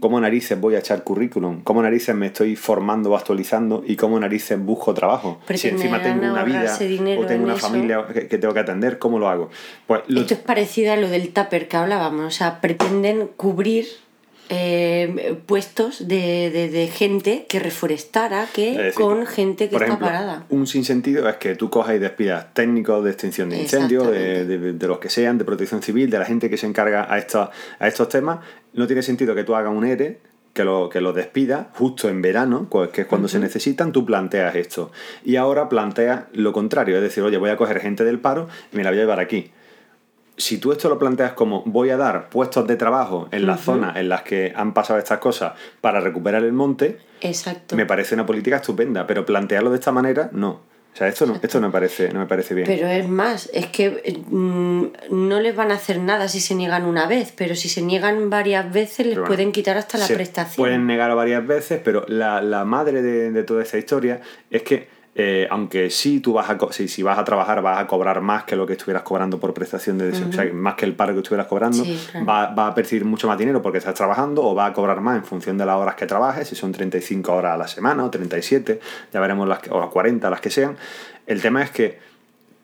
¿cómo 0.00 0.20
narices 0.20 0.60
voy 0.60 0.74
a 0.74 0.78
echar 0.78 1.02
currículum? 1.04 1.62
¿Cómo 1.62 1.82
narices 1.82 2.14
me 2.14 2.26
estoy 2.26 2.56
formando 2.56 3.10
o 3.10 3.16
actualizando? 3.16 3.82
¿Y 3.86 3.96
cómo 3.96 4.18
narices 4.20 4.58
busco 4.58 4.94
trabajo? 4.94 5.40
Si 5.54 5.68
encima 5.68 6.02
tengo 6.02 6.26
una 6.30 6.44
vida 6.44 6.74
o 6.74 6.78
tengo 6.78 7.32
en 7.32 7.42
una 7.44 7.54
eso. 7.54 7.66
familia 7.68 8.06
que, 8.12 8.28
que 8.28 8.38
tengo 8.38 8.54
que 8.54 8.60
atender, 8.60 8.98
¿cómo 8.98 9.18
lo 9.18 9.28
hago? 9.28 9.50
Pues 9.86 10.02
lo- 10.08 10.20
Esto 10.20 10.34
es 10.34 10.40
parecido 10.40 10.92
a 10.92 10.96
lo 10.96 11.08
del 11.08 11.32
tupper 11.32 11.68
que 11.68 11.76
hablábamos, 11.76 12.24
o 12.26 12.30
sea, 12.30 12.60
pretenden 12.60 13.28
cubrir 13.36 13.86
eh, 14.48 15.36
puestos 15.46 16.06
de, 16.06 16.50
de- 16.50 16.68
de 16.68 16.86
gente 16.88 17.46
que 17.48 17.58
reforestara 17.58 18.46
que 18.52 18.76
decir, 18.76 18.94
con 18.94 19.26
gente 19.26 19.64
que 19.68 19.72
por 19.72 19.82
está 19.82 19.94
ejemplo, 19.94 20.06
parada. 20.06 20.46
Un 20.50 20.66
sinsentido 20.66 21.28
es 21.28 21.36
que 21.36 21.54
tú 21.56 21.68
cojas 21.70 21.96
y 21.96 21.98
despidas 21.98 22.54
técnicos 22.54 23.04
de 23.04 23.10
extinción 23.10 23.50
de 23.50 23.58
incendios, 23.60 24.10
de, 24.10 24.44
de- 24.72 24.86
los 24.86 24.98
que 24.98 25.08
sean, 25.10 25.38
de 25.38 25.44
protección 25.44 25.82
civil, 25.82 26.10
de 26.10 26.18
la 26.18 26.24
gente 26.24 26.48
que 26.48 26.56
se 26.56 26.66
encarga 26.66 27.12
a 27.12 27.18
estos, 27.18 27.48
a 27.78 27.88
estos 27.88 28.08
temas. 28.08 28.38
No 28.72 28.86
tiene 28.86 29.02
sentido 29.02 29.34
que 29.34 29.42
tú 29.44 29.54
hagas 29.56 29.72
un 29.74 29.84
ERE, 29.84 30.20
que 30.52 30.64
lo, 30.64 30.88
que 30.88 31.00
lo 31.00 31.12
despidas 31.12 31.66
justo 31.74 32.08
en 32.08 32.22
verano, 32.22 32.66
pues, 32.70 32.90
que 32.90 33.02
es 33.02 33.06
cuando 33.06 33.28
se 33.28 33.38
necesitan, 33.38 33.92
tú 33.92 34.06
planteas 34.06 34.54
esto. 34.54 34.90
Y 35.24 35.36
ahora 35.36 35.68
planteas 35.68 36.24
lo 36.32 36.52
contrario, 36.52 36.96
es 36.96 37.02
decir, 37.02 37.22
oye, 37.22 37.36
voy 37.36 37.50
a 37.50 37.56
coger 37.56 37.80
gente 37.80 38.04
del 38.04 38.20
paro 38.20 38.48
y 38.72 38.76
me 38.76 38.84
la 38.84 38.90
voy 38.90 38.98
a 38.98 39.02
llevar 39.02 39.20
aquí 39.20 39.50
si 40.36 40.58
tú 40.58 40.72
esto 40.72 40.88
lo 40.88 40.98
planteas 40.98 41.32
como 41.32 41.62
voy 41.64 41.90
a 41.90 41.96
dar 41.96 42.28
puestos 42.28 42.66
de 42.66 42.76
trabajo 42.76 43.28
en 43.30 43.46
las 43.46 43.60
zonas 43.60 43.96
en 43.96 44.08
las 44.08 44.22
que 44.22 44.52
han 44.54 44.74
pasado 44.74 44.98
estas 44.98 45.18
cosas 45.18 45.54
para 45.80 46.00
recuperar 46.00 46.44
el 46.44 46.52
monte, 46.52 46.98
Exacto. 47.20 47.76
me 47.76 47.86
parece 47.86 48.14
una 48.14 48.26
política 48.26 48.56
estupenda, 48.56 49.06
pero 49.06 49.24
plantearlo 49.24 49.70
de 49.70 49.76
esta 49.76 49.92
manera, 49.92 50.28
no. 50.32 50.60
O 50.96 50.98
sea, 50.98 51.08
esto 51.08 51.26
no, 51.26 51.38
esto 51.42 51.60
no 51.60 51.66
me 51.68 51.72
parece, 51.72 52.10
no 52.10 52.20
me 52.20 52.26
parece 52.26 52.54
bien. 52.54 52.66
Pero 52.66 52.86
es 52.86 53.06
más, 53.06 53.50
es 53.52 53.66
que 53.66 54.22
mm, 54.30 54.84
no 55.10 55.40
les 55.40 55.54
van 55.54 55.70
a 55.70 55.74
hacer 55.74 56.00
nada 56.00 56.26
si 56.26 56.40
se 56.40 56.54
niegan 56.54 56.86
una 56.86 57.06
vez, 57.06 57.34
pero 57.36 57.54
si 57.54 57.68
se 57.68 57.82
niegan 57.82 58.30
varias 58.30 58.72
veces 58.72 59.04
les 59.04 59.16
bueno, 59.16 59.28
pueden 59.28 59.52
quitar 59.52 59.76
hasta 59.76 59.98
la 59.98 60.06
se 60.06 60.14
prestación. 60.14 60.56
Pueden 60.56 60.86
negar 60.86 61.14
varias 61.14 61.46
veces, 61.46 61.82
pero 61.84 62.06
la, 62.08 62.40
la 62.40 62.64
madre 62.64 63.02
de, 63.02 63.30
de 63.30 63.42
toda 63.42 63.62
esta 63.62 63.76
historia 63.76 64.22
es 64.50 64.62
que, 64.62 64.88
eh, 65.18 65.48
aunque 65.50 65.88
sí 65.88 66.20
tú 66.20 66.34
vas 66.34 66.50
a, 66.50 66.58
si, 66.72 67.02
vas 67.02 67.18
a 67.18 67.24
trabajar, 67.24 67.62
vas 67.62 67.78
a 67.78 67.86
cobrar 67.86 68.20
más 68.20 68.44
que 68.44 68.54
lo 68.54 68.66
que 68.66 68.74
estuvieras 68.74 69.02
cobrando 69.02 69.40
por 69.40 69.54
prestación 69.54 69.96
de 69.96 70.08
desempleo, 70.08 70.42
o 70.42 70.44
sea, 70.44 70.52
más 70.54 70.74
que 70.74 70.84
el 70.84 70.94
paro 70.94 71.14
que 71.14 71.20
estuvieras 71.20 71.46
cobrando, 71.46 71.84
Sí, 71.84 72.08
claro. 72.10 72.26
va, 72.26 72.46
va 72.54 72.66
a 72.66 72.74
percibir 72.74 73.06
mucho 73.06 73.26
más 73.26 73.38
dinero 73.38 73.62
porque 73.62 73.78
estás 73.78 73.94
trabajando 73.94 74.44
o 74.44 74.54
va 74.54 74.66
a 74.66 74.72
cobrar 74.74 75.00
más 75.00 75.16
en 75.16 75.24
función 75.24 75.56
de 75.56 75.64
las 75.64 75.76
horas 75.76 75.94
que 75.94 76.04
trabajes, 76.04 76.46
si 76.46 76.54
son 76.54 76.70
35 76.70 77.32
horas 77.32 77.54
a 77.54 77.56
la 77.56 77.66
semana 77.66 78.04
o 78.04 78.10
37, 78.10 78.78
ya 79.12 79.20
veremos 79.20 79.48
las 79.48 79.60
que, 79.60 79.70
o 79.70 79.88
40, 79.88 80.28
las 80.28 80.40
que 80.40 80.50
sean. 80.50 80.76
El 81.26 81.40
tema 81.40 81.62
es 81.62 81.70
que 81.70 81.98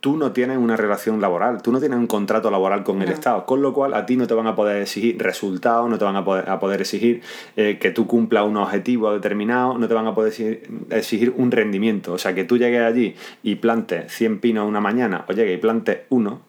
tú 0.03 0.17
no 0.17 0.33
tienes 0.33 0.59
una 0.59 0.77
relación 0.77 1.21
laboral, 1.21 1.63
tú 1.63 1.71
no 1.71 1.79
tienes 1.79 1.97
un 1.97 2.09
contrato 2.09 2.51
laboral 2.51 2.83
con 2.83 3.01
el 3.03 3.09
Estado, 3.09 3.47
con 3.47 3.63
lo 3.63 3.73
cual 3.73 3.95
a 3.95 4.05
ti 4.05 4.17
no 4.17 4.27
te 4.27 4.35
van 4.35 4.49
a 4.49 4.57
poder 4.57 4.83
exigir 4.83 5.17
resultados, 5.23 5.89
no 5.89 5.97
te 5.97 6.05
van 6.05 6.17
a 6.17 6.25
poder, 6.25 6.51
a 6.51 6.59
poder 6.59 6.81
exigir 6.81 7.23
eh, 7.55 7.79
que 7.81 7.93
tú 7.93 8.09
cumplas 8.09 8.45
un 8.45 8.57
objetivo 8.57 9.13
determinado, 9.13 9.79
no 9.79 9.87
te 9.87 9.95
van 9.95 10.09
a 10.09 10.13
poder 10.13 10.33
exigir, 10.33 10.69
exigir 10.91 11.33
un 11.37 11.53
rendimiento. 11.53 12.15
O 12.15 12.19
sea, 12.19 12.35
que 12.35 12.43
tú 12.43 12.59
llegues 12.59 12.83
allí 12.83 13.15
y 13.45 13.55
plantes 13.55 14.13
100 14.13 14.41
pinos 14.41 14.67
una 14.69 14.81
mañana 14.81 15.25
o 15.29 15.33
llegues 15.35 15.57
y 15.57 15.61
plantes 15.61 16.01
uno, 16.09 16.41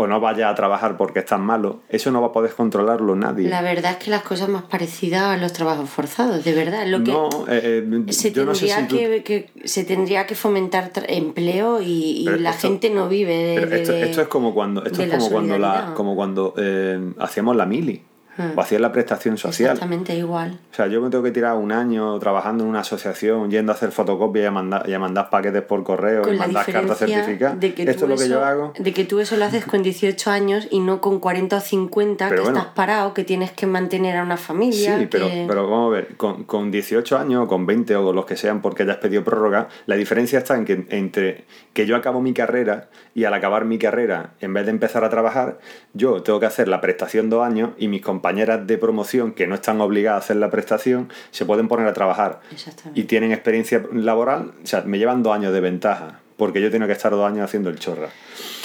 o 0.00 0.06
no 0.06 0.20
vayas 0.20 0.50
a 0.50 0.54
trabajar 0.54 0.96
porque 0.96 1.18
estás 1.18 1.40
malo, 1.40 1.80
eso 1.88 2.12
no 2.12 2.20
va 2.20 2.28
a 2.28 2.32
poder 2.32 2.52
controlarlo 2.54 3.16
nadie. 3.16 3.48
La 3.48 3.62
verdad 3.62 3.90
es 3.92 3.96
que 3.98 4.10
las 4.12 4.22
cosas 4.22 4.48
más 4.48 4.62
parecidas 4.62 5.22
a 5.24 5.36
los 5.36 5.52
trabajos 5.52 5.90
forzados, 5.90 6.44
de 6.44 6.52
verdad. 6.54 6.86
Lo 6.86 7.02
que 7.02 7.10
no, 7.10 7.28
eh, 7.48 7.84
eh, 8.08 8.12
se, 8.12 8.30
yo 8.30 8.44
no 8.44 8.54
sé 8.54 8.66
tendría 8.68 8.86
tú- 8.86 8.96
que, 8.96 9.22
que- 9.24 9.68
se 9.68 9.82
tendría 9.82 10.24
que 10.26 10.36
fomentar 10.36 10.92
empleo 11.08 11.82
y, 11.82 12.24
la 12.38 12.50
esto- 12.50 12.68
gente 12.68 12.90
no 12.90 13.08
vive 13.08 13.34
de, 13.34 13.54
Pero 13.60 13.74
esto, 13.76 13.92
de- 13.92 14.02
esto 14.04 14.22
es 14.22 14.28
como 14.28 14.54
cuando, 14.54 14.84
esto 14.84 15.02
es 15.02 15.08
la 15.08 15.18
como 15.18 15.30
cuando, 15.30 15.58
la, 15.58 15.92
como 15.94 16.14
cuando 16.14 16.54
eh, 16.56 17.12
hacíamos 17.18 17.56
la 17.56 17.66
mili 17.66 18.00
Hmm. 18.38 18.56
o 18.56 18.60
hacías 18.60 18.80
la 18.80 18.92
prestación 18.92 19.36
social. 19.36 19.72
Exactamente 19.72 20.14
igual. 20.16 20.58
O 20.70 20.74
sea, 20.74 20.86
yo 20.86 21.00
me 21.02 21.10
tengo 21.10 21.24
que 21.24 21.32
tirar 21.32 21.56
un 21.56 21.72
año 21.72 22.16
trabajando 22.20 22.62
en 22.62 22.70
una 22.70 22.80
asociación, 22.80 23.50
yendo 23.50 23.72
a 23.72 23.74
hacer 23.74 23.90
fotocopias 23.90 24.44
y 24.44 24.46
a 24.46 24.50
mandar, 24.52 24.88
y 24.88 24.92
a 24.94 24.98
mandar 25.00 25.28
paquetes 25.28 25.62
por 25.62 25.82
correo 25.82 26.22
Con 26.22 26.34
y 26.34 26.38
mandar 26.38 26.64
cartas 26.64 26.98
certificadas. 26.98 27.58
de 27.58 27.74
que 27.74 27.82
Esto 27.82 27.92
tú 27.92 28.04
es 28.04 28.10
lo 28.10 28.16
que 28.16 28.24
eso, 28.24 28.34
yo 28.34 28.44
hago. 28.44 28.72
de 28.78 28.92
que 28.94 29.04
tú 29.04 29.18
eso 29.18 29.36
lo 29.36 29.44
haces 29.44 29.64
con 29.66 29.82
18 29.82 30.30
años 30.30 30.68
y 30.70 30.78
no 30.78 31.00
con 31.00 31.18
40 31.18 31.56
o 31.56 31.60
50 31.60 32.28
Pero 32.28 32.42
que 32.42 32.44
bueno. 32.50 32.58
estás 32.60 32.74
parado, 32.74 33.12
que 33.12 33.24
tienes 33.24 33.50
que 33.50 33.66
mantener 33.66 34.16
a 34.16 34.22
una 34.22 34.36
familia. 34.36 34.98
Sí, 34.98 35.08
pero, 35.10 35.26
que- 35.28 35.44
pero 35.48 35.68
vamos 35.68 35.88
a 35.92 35.96
ver, 35.96 36.16
con, 36.16 36.44
con 36.44 36.70
18 36.70 37.18
años 37.18 37.42
o 37.44 37.48
con 37.48 37.66
20 37.66 37.96
o 37.96 38.04
con 38.04 38.14
los 38.14 38.24
que 38.24 38.36
sean 38.36 38.62
porque 38.62 38.84
hayas 38.84 38.98
pedido 38.98 39.24
prórroga, 39.24 39.66
la 39.86 39.96
diferencia 39.96 40.38
está 40.38 40.54
en 40.56 40.64
que 40.64 40.86
entre 40.90 41.44
que 41.72 41.86
yo 41.86 41.96
acabo 41.96 42.20
mi 42.20 42.32
carrera 42.32 42.88
y 43.14 43.24
al 43.24 43.34
acabar 43.34 43.64
mi 43.64 43.78
carrera, 43.78 44.34
en 44.40 44.54
vez 44.54 44.64
de 44.66 44.70
empezar 44.70 45.02
a 45.04 45.10
trabajar, 45.10 45.58
yo 45.92 46.22
tengo 46.22 46.38
que 46.40 46.46
hacer 46.46 46.68
la 46.68 46.80
prestación 46.80 47.30
dos 47.30 47.44
años 47.44 47.70
y 47.78 47.88
mis 47.88 48.02
compañeras 48.28 48.66
de 48.66 48.76
promoción 48.76 49.32
que 49.32 49.46
no 49.46 49.54
están 49.54 49.80
obligadas 49.80 50.20
a 50.20 50.24
hacer 50.24 50.36
la 50.36 50.50
prestación 50.50 51.08
se 51.30 51.46
pueden 51.46 51.66
poner 51.66 51.86
a 51.86 51.94
trabajar. 51.94 52.40
Y 52.94 53.04
tienen 53.04 53.32
experiencia 53.32 53.82
laboral, 53.90 54.52
o 54.62 54.66
sea, 54.66 54.82
me 54.82 54.98
llevan 54.98 55.22
dos 55.22 55.34
años 55.34 55.50
de 55.54 55.60
ventaja 55.60 56.20
porque 56.38 56.62
yo 56.62 56.70
tengo 56.70 56.86
que 56.86 56.92
estar 56.94 57.10
dos 57.12 57.28
años 57.28 57.44
haciendo 57.44 57.68
el 57.68 57.78
chorra. 57.78 58.08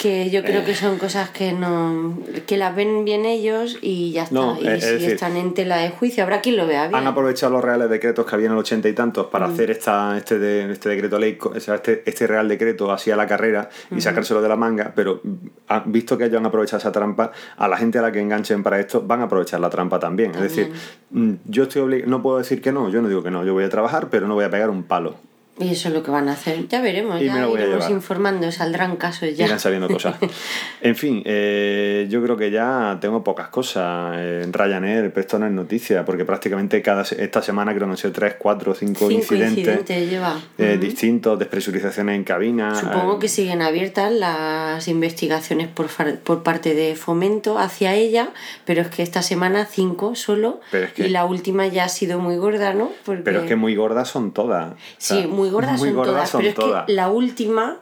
que 0.00 0.28
yo 0.28 0.42
creo 0.42 0.60
Eh. 0.60 0.64
que 0.64 0.74
son 0.74 0.98
cosas 0.98 1.30
que 1.30 1.52
no 1.52 2.18
que 2.46 2.58
las 2.58 2.76
ven 2.76 3.04
bien 3.06 3.24
ellos 3.24 3.78
y 3.80 4.12
ya 4.12 4.24
está 4.24 4.34
No, 4.34 4.58
y 4.60 4.66
es- 4.66 4.74
es 4.74 4.84
si 4.84 4.92
decir, 4.94 5.10
están 5.12 5.36
en 5.38 5.54
tela 5.54 5.78
de 5.78 5.88
juicio 5.90 6.22
habrá 6.22 6.40
quien 6.42 6.56
lo 6.58 6.66
vea 6.66 6.88
bien 6.88 6.94
Han 7.00 7.06
aprovechado 7.06 7.52
los 7.52 7.64
reales 7.64 7.88
decretos 7.88 8.26
que 8.26 8.34
había 8.34 8.46
en 8.46 8.52
el 8.52 8.58
ochenta 8.58 8.86
y 8.88 8.92
tantos 8.92 9.26
Mm. 9.26 9.30
para 9.30 9.46
hacer 9.46 9.70
esta, 9.70 10.16
este, 10.18 10.38
de- 10.38 10.70
este 10.72 10.90
decreto 10.90 11.18
ley, 11.18 11.38
o 11.40 11.58
sea, 11.58 11.76
este, 11.76 12.02
este 12.04 12.26
real 12.26 12.48
decreto 12.48 12.92
así 12.92 13.10
a 13.10 13.16
la 13.16 13.26
carrera 13.26 13.70
y 13.90 14.00
sacárselo 14.02 14.42
de 14.42 14.48
la 14.48 14.56
manga, 14.56 14.92
pero 14.94 15.22
han 15.68 15.90
visto 15.90 16.18
que 16.18 16.24
ellos 16.24 16.38
han 16.38 16.46
aprovechado 16.46 16.78
esa 16.80 16.92
trampa, 16.92 17.32
a 17.56 17.66
la 17.68 17.76
gente 17.78 17.98
a 17.98 18.02
la 18.02 18.12
que 18.12 18.20
enganchen 18.20 18.62
para 18.62 18.78
esto 18.78 19.00
van 19.00 19.20
a 19.20 19.24
aprovechar 19.24 19.60
la 19.60 19.70
trampa 19.70 19.98
también. 19.98 20.32
Es 20.34 20.40
decir, 20.42 20.70
mm, 21.12 21.32
yo 21.46 21.62
estoy 21.64 21.82
obli- 21.82 22.04
no 22.04 22.20
puedo 22.22 22.38
decir 22.38 22.60
que 22.60 22.72
no, 22.72 22.88
yo 22.90 23.00
no 23.00 23.08
digo 23.08 23.22
que 23.22 23.30
no, 23.30 23.42
yo 23.44 23.54
voy 23.54 23.64
a 23.64 23.68
trabajar, 23.70 24.08
pero 24.10 24.28
no 24.28 24.34
voy 24.34 24.44
a 24.44 24.50
pegar 24.50 24.68
un 24.70 24.82
palo. 24.82 25.14
Y 25.58 25.68
eso 25.70 25.88
es 25.88 25.94
lo 25.94 26.02
que 26.02 26.10
van 26.10 26.28
a 26.28 26.32
hacer 26.32 26.66
ya 26.66 26.80
veremos 26.80 27.20
Y 27.20 27.24
me 27.24 27.26
ya 27.36 27.40
lo 27.42 27.50
voy 27.50 27.60
a 27.60 27.66
iremos 27.66 27.88
informando 27.90 28.50
saldrán 28.50 28.96
casos 28.96 29.36
ya 29.36 29.46
Irán 29.46 29.60
saliendo 29.60 29.88
cosas. 29.88 30.16
En 30.80 30.96
fin, 30.96 31.22
eh, 31.24 32.06
yo 32.10 32.22
creo 32.22 32.36
que 32.36 32.50
ya 32.50 32.98
tengo 33.00 33.24
pocas 33.24 33.48
cosas. 33.48 34.16
En 34.18 34.52
Ryanair, 34.52 35.10
pero 35.10 35.20
esto 35.22 35.38
no 35.38 35.46
es 35.46 35.52
noticia, 35.52 36.04
porque 36.04 36.24
prácticamente 36.26 36.82
cada 36.82 37.04
se- 37.06 37.22
esta 37.24 37.40
semana 37.40 37.72
creo 37.74 37.86
que 37.86 37.92
han 37.92 37.96
sido 37.96 38.12
3, 38.12 38.34
4, 38.38 38.74
5 38.74 38.98
Cinco 38.98 39.10
incidentes. 39.12 39.58
incidentes 39.58 40.10
lleva 40.10 40.38
eh, 40.58 40.76
distintos, 40.78 41.38
despresurizaciones 41.38 42.16
en 42.16 42.24
cabina. 42.24 42.74
Supongo 42.74 43.16
eh, 43.16 43.18
que 43.20 43.28
siguen 43.28 43.62
abiertas 43.62 44.12
las 44.12 44.86
investigaciones 44.88 45.68
por, 45.68 45.88
far- 45.88 46.18
por 46.18 46.42
parte 46.42 46.74
de 46.74 46.96
Fomento 46.96 47.58
hacia 47.58 47.94
ella, 47.94 48.28
pero 48.66 48.82
es 48.82 48.88
que 48.88 49.02
esta 49.02 49.22
semana 49.22 49.64
cinco 49.64 50.14
solo 50.14 50.60
Pero 50.70 50.86
es 50.86 50.92
que- 50.92 51.06
y 51.06 51.08
la 51.08 51.24
última 51.24 51.66
ya 51.66 51.84
ha 51.84 51.88
sido 51.88 52.18
muy 52.18 52.36
gorda, 52.36 52.74
¿no? 52.74 52.90
Porque... 53.06 53.22
Pero 53.22 53.40
es 53.40 53.46
que 53.48 53.56
muy 53.56 53.74
gordas 53.74 54.08
son 54.08 54.32
todas. 54.32 54.72
O 54.72 54.76
Sí, 54.98 55.14
sea, 55.20 55.28
muy 55.28 55.43
gordas 55.50 55.78
muy 55.78 55.88
son 55.88 55.96
gordas 55.96 56.14
todas, 56.14 56.30
son 56.30 56.38
pero 56.40 56.48
es 56.50 56.54
todas. 56.54 56.86
que 56.86 56.92
la 56.92 57.10
última, 57.10 57.78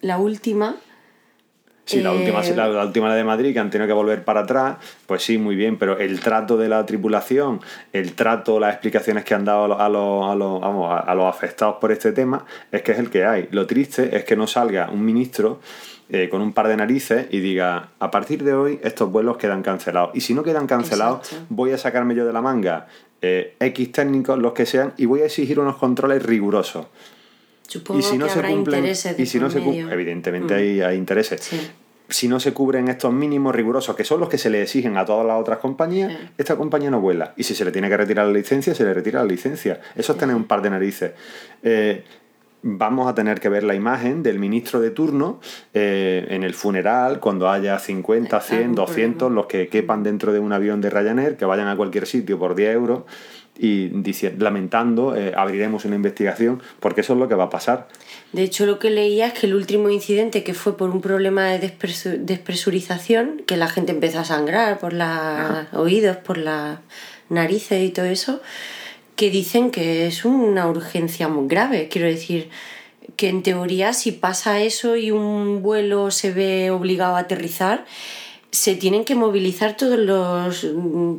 la 0.00 0.18
última, 0.18 0.76
Sí, 1.84 2.00
la 2.00 2.12
eh, 2.12 2.16
última, 2.18 2.42
la, 2.42 2.68
la 2.68 2.84
última 2.84 3.08
la 3.08 3.14
de 3.14 3.22
Madrid, 3.22 3.52
que 3.52 3.60
han 3.60 3.70
tenido 3.70 3.86
que 3.86 3.92
volver 3.92 4.24
para 4.24 4.40
atrás, 4.40 4.78
pues 5.06 5.22
sí, 5.22 5.38
muy 5.38 5.54
bien, 5.54 5.78
pero 5.78 5.96
el 5.98 6.18
trato 6.18 6.56
de 6.56 6.68
la 6.68 6.84
tripulación, 6.84 7.60
el 7.92 8.14
trato, 8.14 8.58
las 8.58 8.72
explicaciones 8.72 9.22
que 9.24 9.34
han 9.34 9.44
dado 9.44 9.64
a 9.66 9.68
los, 9.68 9.80
a 9.80 9.88
los, 9.88 10.26
a 10.26 10.34
los- 10.34 10.60
vamos, 10.60 10.90
a- 10.92 10.98
a 10.98 11.14
los 11.14 11.26
afectados 11.32 11.76
por 11.80 11.92
este 11.92 12.10
tema, 12.10 12.44
es 12.72 12.82
que 12.82 12.90
es 12.90 12.98
el 12.98 13.08
que 13.08 13.24
hay. 13.24 13.46
Lo 13.52 13.68
triste 13.68 14.16
es 14.16 14.24
que 14.24 14.34
no 14.34 14.48
salga 14.48 14.90
un 14.90 15.04
ministro 15.04 15.60
eh, 16.08 16.28
con 16.28 16.40
un 16.40 16.52
par 16.52 16.66
de 16.68 16.76
narices 16.76 17.26
y 17.30 17.38
diga, 17.38 17.88
a 18.00 18.10
partir 18.10 18.42
de 18.42 18.52
hoy 18.54 18.80
estos 18.82 19.10
vuelos 19.12 19.36
quedan 19.36 19.62
cancelados. 19.62 20.10
Y 20.14 20.20
si 20.22 20.34
no 20.34 20.42
quedan 20.42 20.66
cancelados, 20.66 21.20
Exacto. 21.20 21.46
voy 21.50 21.70
a 21.70 21.78
sacarme 21.78 22.16
yo 22.16 22.24
de 22.26 22.32
la 22.32 22.40
manga 22.42 22.86
eh, 23.22 23.54
X 23.60 23.92
técnicos, 23.92 24.38
los 24.38 24.52
que 24.52 24.66
sean, 24.66 24.92
y 24.96 25.06
voy 25.06 25.20
a 25.22 25.26
exigir 25.26 25.58
unos 25.58 25.76
controles 25.76 26.22
rigurosos. 26.22 26.86
supongo 27.68 27.98
y 28.00 28.02
si 28.02 28.16
no 28.18 28.26
que 28.26 28.32
se 28.32 28.38
habrá 28.38 28.50
cumplen 28.50 28.78
intereses 28.78 29.16
de 29.16 29.22
y 29.22 29.26
si 29.26 29.40
no 29.40 29.50
se 29.50 29.60
medio. 29.60 29.90
evidentemente 29.90 30.54
Mm. 30.54 30.56
hay, 30.56 30.80
hay 30.82 30.96
intereses 30.96 31.40
Sí. 31.42 31.60
si 32.08 32.28
no 32.28 32.38
se 32.38 32.52
cubren 32.52 32.86
estos 32.86 33.12
mínimos 33.12 33.52
rigurosos 33.56 33.96
que 33.96 34.04
son 34.04 34.20
los 34.20 34.28
que 34.28 34.38
se 34.38 34.50
le 34.50 34.62
exigen 34.62 34.96
a 34.96 35.04
todas 35.04 35.26
las 35.26 35.40
otras 35.40 35.58
compañías 35.58 36.12
Sí. 36.12 36.18
esta 36.38 36.54
compañía 36.54 36.90
no 36.92 37.00
vuela 37.00 37.32
y 37.36 37.42
si 37.42 37.56
se 37.56 37.64
le 37.64 37.72
tiene 37.72 37.88
que 37.88 37.96
retirar 37.96 38.26
la 38.26 38.32
licencia 38.32 38.72
se 38.72 38.84
le 38.84 38.94
retira 38.94 39.18
la 39.20 39.26
licencia 39.26 39.80
eso 39.96 40.12
es 40.12 40.18
tener 40.18 40.36
un 40.36 40.44
par 40.44 40.62
de 40.62 40.70
narices 40.70 41.10
Eh, 41.64 42.04
vamos 42.68 43.06
a 43.08 43.14
tener 43.14 43.38
que 43.38 43.48
ver 43.48 43.62
la 43.62 43.74
imagen 43.74 44.22
del 44.24 44.38
ministro 44.40 44.80
de 44.80 44.90
turno 44.90 45.40
eh, 45.72 46.26
en 46.30 46.42
el 46.42 46.52
funeral 46.54 47.20
cuando 47.20 47.48
haya 47.48 47.78
50, 47.78 48.40
100, 48.40 48.58
Algún 48.58 48.74
200 48.74 49.16
problema. 49.18 49.34
los 49.40 49.46
que 49.46 49.68
quepan 49.68 50.02
dentro 50.02 50.32
de 50.32 50.40
un 50.40 50.52
avión 50.52 50.80
de 50.80 50.90
Ryanair 50.90 51.36
que 51.36 51.44
vayan 51.44 51.68
a 51.68 51.76
cualquier 51.76 52.06
sitio 52.06 52.38
por 52.38 52.54
10 52.56 52.74
euros 52.74 53.02
y 53.58 53.90
lamentando 54.38 55.16
eh, 55.16 55.32
abriremos 55.34 55.84
una 55.86 55.94
investigación 55.96 56.60
porque 56.80 57.00
eso 57.02 57.14
es 57.14 57.18
lo 57.18 57.26
que 57.28 57.34
va 57.36 57.44
a 57.44 57.50
pasar 57.50 57.88
De 58.32 58.42
hecho, 58.42 58.66
lo 58.66 58.78
que 58.78 58.90
leía 58.90 59.28
es 59.28 59.32
que 59.32 59.46
el 59.46 59.54
último 59.54 59.88
incidente 59.88 60.42
que 60.44 60.52
fue 60.52 60.76
por 60.76 60.90
un 60.90 61.00
problema 61.00 61.44
de 61.46 61.60
despresu- 61.60 62.18
despresurización, 62.18 63.42
que 63.46 63.56
la 63.56 63.68
gente 63.68 63.92
empezó 63.92 64.18
a 64.18 64.24
sangrar 64.24 64.78
por 64.78 64.92
los 64.92 65.08
oídos, 65.72 66.16
por 66.18 66.36
las 66.36 66.80
narices 67.30 67.82
y 67.82 67.90
todo 67.90 68.04
eso, 68.06 68.40
que 69.16 69.30
dicen 69.30 69.70
que 69.70 70.06
es 70.06 70.24
una 70.24 70.68
urgencia 70.68 71.28
muy 71.28 71.48
grave. 71.48 71.88
Quiero 71.88 72.06
decir, 72.06 72.50
que 73.16 73.28
en 73.28 73.42
teoría 73.42 73.92
si 73.92 74.12
pasa 74.12 74.60
eso 74.60 74.96
y 74.96 75.10
un 75.10 75.62
vuelo 75.62 76.10
se 76.10 76.32
ve 76.32 76.70
obligado 76.70 77.16
a 77.16 77.20
aterrizar, 77.20 77.86
se 78.50 78.74
tienen 78.74 79.04
que 79.04 79.14
movilizar 79.14 79.76
todos 79.76 79.98
los, 79.98 80.66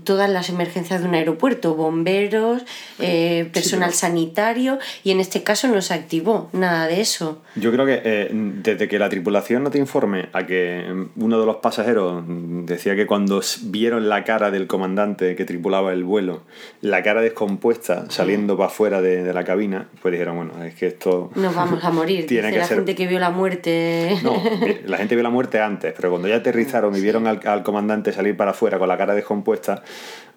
todas 0.04 0.30
las 0.30 0.50
emergencias 0.50 1.02
de 1.02 1.08
un 1.08 1.14
aeropuerto, 1.16 1.76
bomberos, 1.76 2.64
eh, 3.00 3.50
personal 3.54 3.94
sanitario, 3.94 4.80
y 5.04 5.12
en 5.12 5.20
este 5.20 5.44
caso 5.44 5.68
no 5.68 5.82
se 5.82 5.94
activó 5.94 6.50
nada 6.54 6.88
de 6.88 7.02
eso. 7.02 7.42
Yo 7.56 7.72
creo 7.72 7.86
que 7.86 8.02
eh, 8.04 8.30
desde 8.32 8.88
que 8.88 8.98
la 8.98 9.10
tripulación 9.10 9.64
no 9.64 9.70
te 9.70 9.78
informe 9.78 10.30
a 10.34 10.46
que 10.48 10.84
uno 11.16 11.40
de 11.40 11.46
los 11.46 11.58
pasajeros 11.58 12.24
decía 12.28 12.96
que 12.96 13.06
cuando 13.06 13.42
vieron 13.64 14.10
la 14.10 14.24
cara 14.24 14.50
del 14.50 14.68
comandante 14.68 15.36
que 15.36 15.46
tripulaba 15.46 15.94
el 15.94 16.04
vuelo, 16.04 16.42
la 16.82 17.04
cara 17.04 17.22
descompuesta 17.22 18.06
saliendo 18.10 18.58
para 18.58 18.68
afuera 18.68 19.02
de, 19.02 19.24
de 19.24 19.34
la 19.34 19.44
cabina, 19.44 19.90
pues 20.02 20.12
dijeron, 20.12 20.38
bueno, 20.38 20.64
es 20.64 20.74
que 20.76 20.88
esto... 20.88 21.30
Nos 21.36 21.54
vamos 21.54 21.84
a 21.84 21.92
morir. 21.92 22.26
Tiene 22.28 22.52
que 22.52 22.58
la 22.60 22.66
ser- 22.66 22.78
gente 22.78 22.96
que 22.96 23.06
vio 23.08 23.20
la 23.20 23.30
muerte. 23.30 24.18
No, 24.24 24.42
la 24.86 24.98
gente 24.98 25.16
vio 25.16 25.24
la 25.24 25.30
muerte 25.30 25.60
antes, 25.60 25.94
pero 25.96 26.10
cuando 26.10 26.28
ya 26.28 26.38
aterrizaron 26.38 26.96
y 26.96 27.02
vieron 27.02 27.17
al, 27.26 27.40
al 27.48 27.64
comandante 27.64 28.12
salir 28.12 28.38
para 28.38 28.52
afuera 28.52 28.78
con 28.78 28.88
la 28.88 28.98
cara 28.98 29.16
descompuesta, 29.16 29.82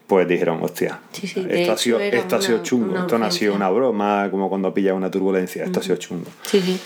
pues 0.06 0.26
dijeron, 0.26 0.58
hostia, 0.62 0.98
Sí, 1.12 1.26
sí, 1.28 1.44
de 1.44 1.60
esto, 1.60 1.72
ha 1.72 1.76
sido, 1.76 2.00
esto 2.00 2.36
ha 2.36 2.42
sido 2.42 2.62
chungo, 2.64 2.98
esto 2.98 3.16
no 3.18 3.26
ha 3.26 3.30
sido 3.30 3.54
una 3.54 3.68
broma, 3.70 4.28
como 4.30 4.48
cuando 4.48 4.72
pilla 4.74 4.92
una 4.94 5.08
turbulencia, 5.10 5.64
esto 5.64 5.78
ha 5.80 5.82
sido 5.82 5.96
chungo. 5.96 6.26
Sí, 6.42 6.60
sí. 6.60 6.80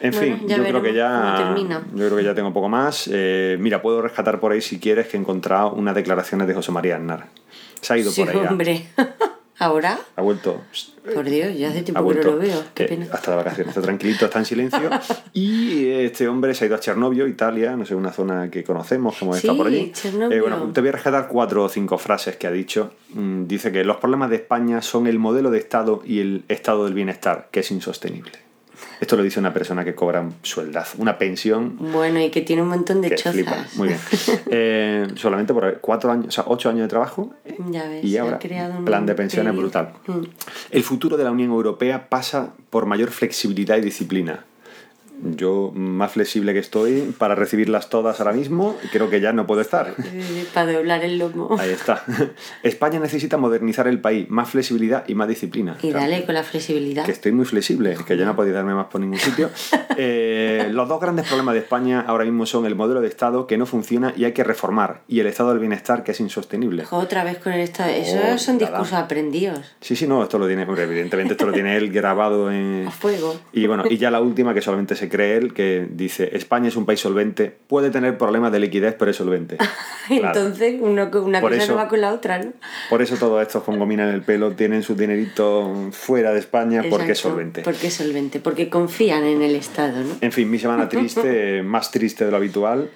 En 0.00 0.12
Bueno, 0.12 0.36
fin, 0.38 0.48
yo 0.48 0.62
creo 0.62 0.80
que 0.82 0.94
ya. 0.94 1.56
Yo 1.58 2.06
creo 2.06 2.16
que 2.16 2.22
ya 2.24 2.34
tengo 2.36 2.52
poco 2.52 2.68
más. 2.68 3.10
Eh, 3.12 3.56
mira, 3.58 3.82
puedo 3.82 4.00
rescatar 4.00 4.38
por 4.38 4.52
ahí 4.52 4.60
si 4.60 4.78
quieres 4.78 5.08
que 5.08 5.16
he 5.16 5.20
encontrado 5.20 5.72
unas 5.72 5.96
declaraciones 5.96 6.46
de 6.46 6.54
José 6.54 6.70
María 6.70 6.96
Aznar. 6.96 7.26
Se 7.80 7.94
ha 7.94 7.96
ido 7.98 8.12
Sí, 8.12 8.22
por 8.24 8.30
ahí. 8.30 8.86
ya. 8.96 9.16
¿Ahora? 9.58 9.98
Ha 10.14 10.22
vuelto. 10.22 10.62
Por 11.14 11.24
Dios, 11.28 11.56
ya 11.56 11.70
hace 11.70 11.80
Ha 11.80 11.84
tiempo 11.84 12.08
que 12.08 12.14
no 12.16 12.22
lo 12.22 12.38
veo. 12.38 12.62
Qué 12.74 12.84
eh, 12.84 12.88
pena. 12.88 13.06
hasta 13.12 13.32
de 13.32 13.36
vacaciones, 13.38 13.68
está 13.68 13.82
tranquilito, 13.82 14.26
está 14.26 14.38
en 14.38 14.44
silencio. 14.44 14.90
Y 15.32 15.88
este 15.88 16.28
hombre 16.28 16.54
se 16.54 16.64
ha 16.64 16.66
ido 16.66 16.76
a 16.76 16.80
Chernobio, 16.80 17.26
Italia, 17.26 17.76
no 17.76 17.84
sé, 17.84 17.94
una 17.94 18.12
zona 18.12 18.50
que 18.50 18.62
conocemos, 18.64 19.16
como 19.18 19.32
Sí, 19.34 19.46
está 19.46 19.54
por 19.56 19.66
allí. 19.66 19.92
Eh, 20.30 20.40
bueno, 20.40 20.70
te 20.72 20.80
voy 20.80 20.90
a 20.90 20.92
rescatar 20.92 21.28
cuatro 21.28 21.64
o 21.64 21.68
cinco 21.68 21.98
frases 21.98 22.36
que 22.36 22.46
ha 22.46 22.50
dicho. 22.52 22.92
Mm, 23.14 23.46
Dice 23.46 23.72
que 23.72 23.84
los 23.84 23.96
problemas 23.96 24.30
de 24.30 24.36
España 24.36 24.82
son 24.82 25.06
el 25.06 25.18
modelo 25.18 25.50
de 25.50 25.58
Estado 25.58 26.02
y 26.04 26.20
el 26.20 26.44
estado 26.48 26.84
del 26.84 26.94
bienestar, 26.94 27.48
que 27.50 27.60
es 27.60 27.70
insostenible. 27.70 28.47
Esto 29.00 29.16
lo 29.16 29.22
dice 29.22 29.38
una 29.38 29.52
persona 29.52 29.84
que 29.84 29.94
cobra 29.94 30.20
un 30.20 30.34
sueldazo, 30.42 30.98
una 30.98 31.18
pensión 31.18 31.76
Bueno, 31.78 32.20
y 32.20 32.30
que 32.30 32.42
tiene 32.42 32.62
un 32.62 32.68
montón 32.68 33.00
de 33.00 33.14
chozas. 33.14 33.34
flipa. 33.34 33.56
Muy 33.76 33.88
bien. 33.88 34.00
Eh, 34.50 35.06
solamente 35.16 35.52
por 35.52 35.80
cuatro 35.80 36.10
años, 36.10 36.28
o 36.28 36.30
sea, 36.30 36.44
ocho 36.46 36.68
años 36.68 36.82
de 36.82 36.88
trabajo 36.88 37.34
Ya 37.70 37.86
ves, 37.88 38.04
y 38.04 38.16
ahora 38.16 38.38
creado 38.38 38.78
un 38.78 38.84
plan 38.84 39.04
de 39.06 39.14
pensiones 39.14 39.54
brutal. 39.54 39.92
Mm. 40.06 40.22
El 40.70 40.82
futuro 40.82 41.16
de 41.16 41.24
la 41.24 41.30
Unión 41.30 41.50
Europea 41.50 42.08
pasa 42.08 42.54
por 42.70 42.86
mayor 42.86 43.10
flexibilidad 43.10 43.76
y 43.76 43.82
disciplina. 43.82 44.44
Yo, 45.22 45.72
más 45.74 46.12
flexible 46.12 46.52
que 46.52 46.60
estoy 46.60 47.14
para 47.18 47.34
recibirlas 47.34 47.90
todas 47.90 48.20
ahora 48.20 48.32
mismo, 48.32 48.76
creo 48.92 49.10
que 49.10 49.20
ya 49.20 49.32
no 49.32 49.46
puedo 49.46 49.60
estar. 49.60 49.94
Para 50.54 50.72
doblar 50.72 51.04
el 51.04 51.18
lomo. 51.18 51.56
Ahí 51.58 51.70
está. 51.70 52.04
España 52.62 52.98
necesita 53.00 53.36
modernizar 53.36 53.88
el 53.88 54.00
país, 54.00 54.28
más 54.30 54.50
flexibilidad 54.50 55.04
y 55.08 55.14
más 55.14 55.28
disciplina. 55.28 55.76
Y 55.82 55.90
Claro. 55.90 56.00
dale 56.00 56.24
con 56.24 56.34
la 56.34 56.42
flexibilidad. 56.42 57.04
Que 57.04 57.12
estoy 57.12 57.32
muy 57.32 57.44
flexible, 57.44 57.96
que 58.06 58.16
ya 58.16 58.24
no 58.24 58.36
podéis 58.36 58.54
darme 58.54 58.74
más 58.74 58.86
por 58.86 59.00
ningún 59.00 59.18
sitio. 59.18 59.50
Eh, 60.00 60.68
los 60.70 60.88
dos 60.88 61.00
grandes 61.00 61.26
problemas 61.26 61.54
de 61.54 61.60
España 61.60 62.04
ahora 62.06 62.24
mismo 62.24 62.46
son 62.46 62.66
el 62.66 62.76
modelo 62.76 63.00
de 63.00 63.08
Estado 63.08 63.48
que 63.48 63.58
no 63.58 63.66
funciona 63.66 64.12
y 64.16 64.24
hay 64.26 64.32
que 64.32 64.44
reformar, 64.44 65.00
y 65.08 65.18
el 65.18 65.26
Estado 65.26 65.48
del 65.50 65.58
bienestar 65.58 66.04
que 66.04 66.12
es 66.12 66.20
insostenible. 66.20 66.84
Otra 66.90 67.24
vez 67.24 67.38
con 67.38 67.52
el 67.52 67.60
Estado. 67.60 67.90
Esos 67.90 68.20
Oh, 68.32 68.38
son 68.38 68.58
discursos 68.58 68.92
aprendidos. 68.92 69.58
Sí, 69.80 69.96
sí, 69.96 70.06
no, 70.06 70.22
esto 70.22 70.38
lo 70.38 70.46
tiene, 70.46 70.62
evidentemente 70.62 71.32
esto 71.34 71.46
lo 71.46 71.52
tiene 71.52 71.76
él 71.76 71.90
grabado 71.90 72.52
en... 72.52 72.84
A 72.86 72.92
fuego. 72.92 73.34
Y 73.52 73.66
bueno, 73.66 73.84
y 73.90 73.96
ya 73.98 74.12
la 74.12 74.20
última 74.20 74.54
que 74.54 74.60
solamente 74.62 74.94
se 74.94 75.07
cree 75.08 75.36
él, 75.36 75.52
que 75.54 75.86
dice, 75.90 76.30
España 76.36 76.68
es 76.68 76.76
un 76.76 76.86
país 76.86 77.00
solvente, 77.00 77.54
puede 77.66 77.90
tener 77.90 78.16
problemas 78.18 78.52
de 78.52 78.60
liquidez, 78.60 78.94
pero 78.98 79.10
es 79.10 79.16
solvente. 79.16 79.56
Claro. 80.08 80.40
Entonces, 80.40 80.76
uno, 80.80 81.10
una 81.22 81.40
Por 81.42 81.50
cosa 81.50 81.62
eso- 81.64 81.72
no 81.72 81.78
va 81.78 81.86
con 81.86 82.00
la 82.00 82.14
otra, 82.14 82.38
¿no? 82.38 82.54
Por 82.88 83.02
eso 83.02 83.16
todos 83.16 83.42
estos 83.42 83.62
con 83.62 83.78
gomina 83.78 84.08
en 84.08 84.14
el 84.14 84.22
pelo 84.22 84.52
tienen 84.52 84.82
su 84.82 84.94
dinerito 84.94 85.90
fuera 85.92 86.32
de 86.32 86.38
España 86.38 86.82
porque 86.88 87.12
es 87.12 87.18
Exacto, 87.18 87.28
solvente. 87.36 87.60
Porque 87.60 87.88
es 87.88 87.94
solvente, 87.94 88.40
porque 88.40 88.70
confían 88.70 89.24
en 89.24 89.42
el 89.42 89.54
Estado, 89.54 90.02
¿no? 90.02 90.16
En 90.22 90.32
fin, 90.32 90.50
mi 90.50 90.58
semana 90.58 90.88
triste, 90.88 91.62
más 91.64 91.90
triste 91.90 92.24
de 92.24 92.30
lo 92.30 92.38
habitual. 92.38 92.88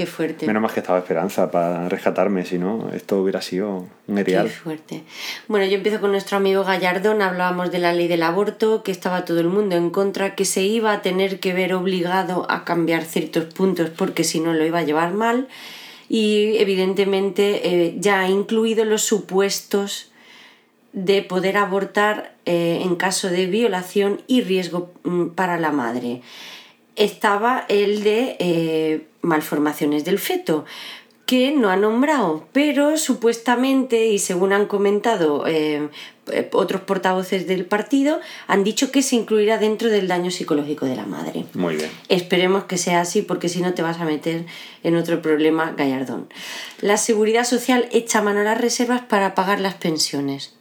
Qué 0.00 0.06
fuerte. 0.06 0.46
Menos 0.46 0.62
más 0.62 0.72
que 0.72 0.80
estaba 0.80 0.98
Esperanza 0.98 1.50
para 1.50 1.86
rescatarme, 1.90 2.46
si 2.46 2.56
no, 2.56 2.88
esto 2.94 3.20
hubiera 3.20 3.42
sido 3.42 3.86
un 4.06 4.14
Qué 4.14 4.22
erial. 4.22 4.48
fuerte. 4.48 5.02
Bueno, 5.46 5.66
yo 5.66 5.74
empiezo 5.74 6.00
con 6.00 6.10
nuestro 6.10 6.38
amigo 6.38 6.64
Gallardón, 6.64 7.20
hablábamos 7.20 7.70
de 7.70 7.80
la 7.80 7.92
ley 7.92 8.08
del 8.08 8.22
aborto, 8.22 8.82
que 8.82 8.92
estaba 8.92 9.26
todo 9.26 9.40
el 9.40 9.48
mundo 9.48 9.76
en 9.76 9.90
contra, 9.90 10.34
que 10.34 10.46
se 10.46 10.62
iba 10.62 10.94
a 10.94 11.02
tener 11.02 11.38
que 11.38 11.52
ver 11.52 11.74
obligado 11.74 12.46
a 12.50 12.64
cambiar 12.64 13.04
ciertos 13.04 13.52
puntos 13.52 13.90
porque 13.90 14.24
si 14.24 14.40
no 14.40 14.54
lo 14.54 14.64
iba 14.64 14.78
a 14.78 14.84
llevar 14.84 15.12
mal. 15.12 15.48
Y 16.08 16.56
evidentemente 16.56 17.68
eh, 17.68 17.96
ya 17.98 18.20
ha 18.20 18.30
incluido 18.30 18.86
los 18.86 19.02
supuestos 19.02 20.10
de 20.94 21.20
poder 21.20 21.58
abortar 21.58 22.32
eh, 22.46 22.80
en 22.82 22.96
caso 22.96 23.28
de 23.28 23.44
violación 23.48 24.22
y 24.26 24.40
riesgo 24.40 24.94
mm, 25.04 25.26
para 25.34 25.60
la 25.60 25.72
madre. 25.72 26.22
Estaba 26.96 27.64
el 27.68 28.02
de 28.02 28.36
eh, 28.38 29.06
malformaciones 29.22 30.04
del 30.04 30.18
feto, 30.18 30.64
que 31.30 31.52
no 31.52 31.70
ha 31.70 31.76
nombrado, 31.76 32.48
pero 32.50 32.96
supuestamente, 32.96 34.08
y 34.08 34.18
según 34.18 34.52
han 34.52 34.66
comentado 34.66 35.46
eh, 35.46 35.88
eh, 36.32 36.50
otros 36.52 36.82
portavoces 36.82 37.46
del 37.46 37.66
partido, 37.66 38.18
han 38.48 38.64
dicho 38.64 38.90
que 38.90 39.00
se 39.00 39.14
incluirá 39.14 39.56
dentro 39.56 39.90
del 39.90 40.08
daño 40.08 40.32
psicológico 40.32 40.86
de 40.86 40.96
la 40.96 41.06
madre. 41.06 41.44
Muy 41.54 41.76
bien. 41.76 41.88
Esperemos 42.08 42.64
que 42.64 42.78
sea 42.78 43.00
así 43.00 43.22
porque 43.22 43.48
si 43.48 43.62
no 43.62 43.74
te 43.74 43.82
vas 43.82 44.00
a 44.00 44.04
meter 44.04 44.44
en 44.82 44.96
otro 44.96 45.22
problema 45.22 45.70
gallardón. 45.76 46.28
La 46.80 46.96
seguridad 46.96 47.44
social 47.44 47.88
echa 47.92 48.22
mano 48.22 48.40
a 48.40 48.44
las 48.44 48.60
reservas 48.60 49.02
para 49.02 49.36
pagar 49.36 49.60
las 49.60 49.74
pensiones. 49.74 50.54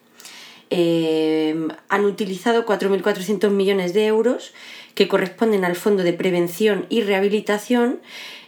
Eh, 0.69 1.67
han 1.87 2.05
utilizado 2.05 2.67
4.400 2.67 3.49
millones 3.49 3.95
de 3.95 4.05
euros 4.05 4.53
que 4.95 5.07
corresponden 5.07 5.65
al 5.65 5.75
Fondo 5.75 6.03
de 6.03 6.13
Prevención 6.13 6.85
y 6.89 7.01
Rehabilitación 7.01 7.99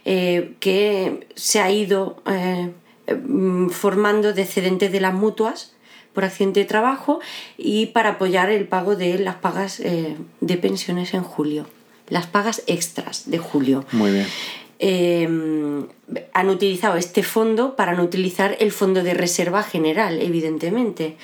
eh, 0.04 0.54
que 0.60 1.26
se 1.34 1.60
ha 1.60 1.70
ido 1.70 2.22
eh, 2.26 2.70
mm, 3.14 3.68
formando 3.68 4.32
de 4.32 4.42
excedentes 4.42 4.92
de 4.92 5.00
las 5.00 5.14
mutuas 5.14 5.72
por 6.12 6.24
accidente 6.24 6.60
de 6.60 6.66
trabajo 6.66 7.20
y 7.56 7.86
para 7.86 8.10
apoyar 8.10 8.50
el 8.50 8.66
pago 8.66 8.96
de 8.96 9.18
las 9.18 9.36
pagas 9.36 9.80
eh, 9.80 10.16
de 10.40 10.56
pensiones 10.56 11.14
en 11.14 11.22
julio, 11.22 11.66
las 12.08 12.26
pagas 12.26 12.62
extras 12.66 13.30
de 13.30 13.38
julio. 13.38 13.84
Muy 13.92 14.10
bien. 14.10 14.26
Eh, 14.84 15.28
han 16.32 16.48
utilizado 16.48 16.96
este 16.96 17.22
fondo 17.22 17.76
para 17.76 17.94
no 17.94 18.02
utilizar 18.02 18.56
el 18.58 18.72
fondo 18.72 19.02
de 19.04 19.14
reserva 19.14 19.62
general, 19.62 20.20
evidentemente. 20.20 21.16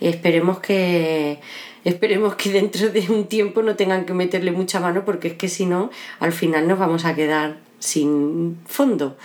Esperemos 0.00 0.58
que 0.58 1.38
esperemos 1.84 2.34
que 2.34 2.50
dentro 2.50 2.90
de 2.90 3.06
un 3.08 3.26
tiempo 3.26 3.62
no 3.62 3.76
tengan 3.76 4.04
que 4.04 4.14
meterle 4.14 4.50
mucha 4.52 4.80
mano 4.80 5.04
porque 5.04 5.28
es 5.28 5.34
que 5.34 5.48
si 5.48 5.66
no, 5.66 5.90
al 6.18 6.32
final 6.32 6.66
nos 6.66 6.78
vamos 6.78 7.04
a 7.04 7.14
quedar 7.14 7.58
sin 7.78 8.58
fondo. 8.66 9.16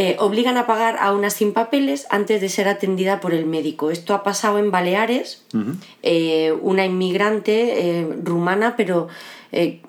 Eh, 0.00 0.16
obligan 0.20 0.56
a 0.56 0.66
pagar 0.66 0.96
a 1.00 1.12
una 1.12 1.28
sin 1.28 1.52
papeles 1.52 2.06
antes 2.10 2.40
de 2.40 2.48
ser 2.48 2.68
atendida 2.68 3.20
por 3.20 3.34
el 3.34 3.46
médico. 3.46 3.90
Esto 3.90 4.14
ha 4.14 4.22
pasado 4.22 4.58
en 4.58 4.70
Baleares, 4.70 5.44
eh, 6.04 6.54
una 6.60 6.84
inmigrante 6.84 8.00
eh, 8.00 8.08
rumana, 8.22 8.76
pero 8.76 9.08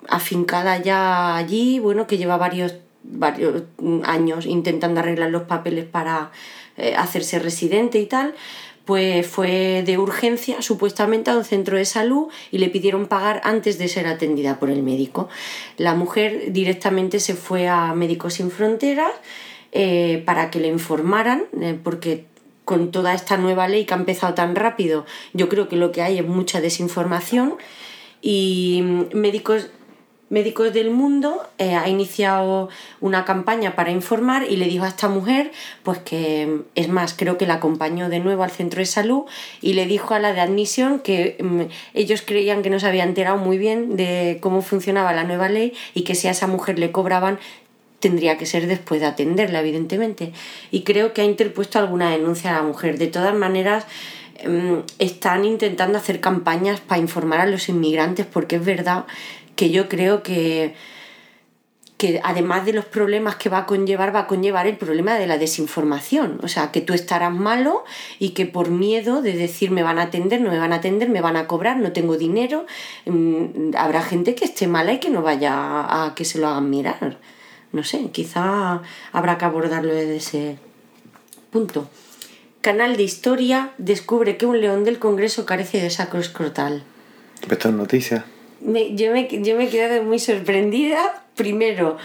afincada 0.08 0.78
ya 0.82 1.36
allí, 1.36 1.78
bueno, 1.78 2.08
que 2.08 2.16
lleva 2.16 2.38
varios, 2.38 2.74
varios 3.04 3.62
mm, 3.78 4.00
años 4.04 4.46
intentando 4.46 4.98
arreglar 4.98 5.30
los 5.30 5.42
papeles 5.42 5.84
para 5.84 6.32
hacerse 6.96 7.38
residente 7.38 8.00
y 8.00 8.06
tal, 8.06 8.34
pues 8.90 9.24
fue 9.24 9.84
de 9.86 9.98
urgencia 9.98 10.62
supuestamente 10.62 11.30
a 11.30 11.36
un 11.36 11.44
centro 11.44 11.76
de 11.76 11.84
salud 11.84 12.26
y 12.50 12.58
le 12.58 12.70
pidieron 12.70 13.06
pagar 13.06 13.40
antes 13.44 13.78
de 13.78 13.86
ser 13.86 14.08
atendida 14.08 14.58
por 14.58 14.68
el 14.68 14.82
médico. 14.82 15.28
La 15.76 15.94
mujer 15.94 16.50
directamente 16.50 17.20
se 17.20 17.34
fue 17.34 17.68
a 17.68 17.94
Médicos 17.94 18.34
Sin 18.34 18.50
Fronteras 18.50 19.12
eh, 19.70 20.24
para 20.26 20.50
que 20.50 20.58
le 20.58 20.66
informaran, 20.66 21.44
eh, 21.60 21.78
porque 21.80 22.24
con 22.64 22.90
toda 22.90 23.14
esta 23.14 23.36
nueva 23.36 23.68
ley 23.68 23.84
que 23.84 23.94
ha 23.94 23.96
empezado 23.96 24.34
tan 24.34 24.56
rápido, 24.56 25.06
yo 25.34 25.48
creo 25.48 25.68
que 25.68 25.76
lo 25.76 25.92
que 25.92 26.02
hay 26.02 26.18
es 26.18 26.26
mucha 26.26 26.60
desinformación 26.60 27.58
y 28.20 28.80
mm, 28.82 29.16
médicos 29.16 29.70
Médicos 30.30 30.72
del 30.72 30.92
Mundo 30.92 31.42
eh, 31.58 31.74
ha 31.74 31.88
iniciado 31.88 32.68
una 33.00 33.24
campaña 33.24 33.74
para 33.74 33.90
informar 33.90 34.46
y 34.48 34.56
le 34.56 34.66
dijo 34.66 34.84
a 34.84 34.88
esta 34.88 35.08
mujer, 35.08 35.50
pues 35.82 35.98
que 35.98 36.60
es 36.76 36.88
más, 36.88 37.14
creo 37.14 37.36
que 37.36 37.46
la 37.46 37.54
acompañó 37.54 38.08
de 38.08 38.20
nuevo 38.20 38.44
al 38.44 38.52
centro 38.52 38.78
de 38.78 38.86
salud 38.86 39.24
y 39.60 39.72
le 39.72 39.86
dijo 39.86 40.14
a 40.14 40.20
la 40.20 40.32
de 40.32 40.40
admisión 40.40 41.00
que 41.00 41.36
mm, 41.42 41.62
ellos 41.94 42.22
creían 42.24 42.62
que 42.62 42.70
no 42.70 42.78
se 42.78 42.86
había 42.86 43.02
enterado 43.02 43.38
muy 43.38 43.58
bien 43.58 43.96
de 43.96 44.38
cómo 44.40 44.62
funcionaba 44.62 45.12
la 45.12 45.24
nueva 45.24 45.48
ley 45.48 45.74
y 45.94 46.02
que 46.04 46.14
si 46.14 46.28
a 46.28 46.30
esa 46.30 46.46
mujer 46.46 46.78
le 46.78 46.92
cobraban 46.92 47.40
tendría 47.98 48.38
que 48.38 48.46
ser 48.46 48.68
después 48.68 49.00
de 49.00 49.08
atenderla, 49.08 49.60
evidentemente. 49.60 50.32
Y 50.70 50.82
creo 50.82 51.12
que 51.12 51.22
ha 51.22 51.24
interpuesto 51.24 51.78
alguna 51.78 52.10
denuncia 52.10 52.50
a 52.50 52.54
la 52.54 52.62
mujer. 52.62 52.98
De 52.98 53.08
todas 53.08 53.34
maneras, 53.34 53.84
em, 54.36 54.82
están 54.98 55.44
intentando 55.44 55.98
hacer 55.98 56.20
campañas 56.20 56.80
para 56.80 57.00
informar 57.00 57.40
a 57.40 57.46
los 57.46 57.68
inmigrantes 57.68 58.26
porque 58.26 58.56
es 58.56 58.64
verdad 58.64 59.04
que 59.60 59.68
yo 59.68 59.90
creo 59.90 60.22
que 60.22 60.74
que 61.98 62.18
además 62.24 62.64
de 62.64 62.72
los 62.72 62.86
problemas 62.86 63.36
que 63.36 63.50
va 63.50 63.58
a 63.58 63.66
conllevar, 63.66 64.16
va 64.16 64.20
a 64.20 64.26
conllevar 64.26 64.66
el 64.66 64.78
problema 64.78 65.16
de 65.16 65.26
la 65.26 65.36
desinformación. 65.36 66.40
O 66.42 66.48
sea, 66.48 66.72
que 66.72 66.80
tú 66.80 66.94
estarás 66.94 67.30
malo 67.30 67.84
y 68.18 68.30
que 68.30 68.46
por 68.46 68.70
miedo 68.70 69.20
de 69.20 69.34
decir 69.34 69.70
me 69.70 69.82
van 69.82 69.98
a 69.98 70.04
atender, 70.04 70.40
no 70.40 70.50
me 70.50 70.58
van 70.58 70.72
a 70.72 70.76
atender, 70.76 71.10
me 71.10 71.20
van 71.20 71.36
a 71.36 71.46
cobrar, 71.46 71.76
no 71.76 71.92
tengo 71.92 72.16
dinero, 72.16 72.64
mm, 73.04 73.76
habrá 73.76 74.00
gente 74.00 74.34
que 74.34 74.46
esté 74.46 74.66
mala 74.66 74.94
y 74.94 74.98
que 74.98 75.10
no 75.10 75.20
vaya 75.20 75.52
a 75.52 76.14
que 76.14 76.24
se 76.24 76.38
lo 76.38 76.48
hagan 76.48 76.70
mirar. 76.70 77.18
No 77.72 77.84
sé, 77.84 78.08
quizá 78.10 78.80
habrá 79.12 79.36
que 79.36 79.44
abordarlo 79.44 79.92
desde 79.92 80.16
ese 80.16 80.58
punto. 81.50 81.86
Canal 82.62 82.96
de 82.96 83.02
Historia 83.02 83.72
descubre 83.76 84.38
que 84.38 84.46
un 84.46 84.58
león 84.62 84.84
del 84.84 84.98
Congreso 84.98 85.44
carece 85.44 85.82
de 85.82 85.90
sacro 85.90 86.18
escrotal. 86.18 86.82
Esto 87.50 87.68
es 87.68 87.74
noticia. 87.74 88.24
Yo, 88.62 89.12
me, 89.12 89.28
yo 89.30 89.56
me 89.56 89.68
quedado 89.68 90.02
muy 90.02 90.18
sorprendida. 90.18 91.24
Primero, 91.34 91.96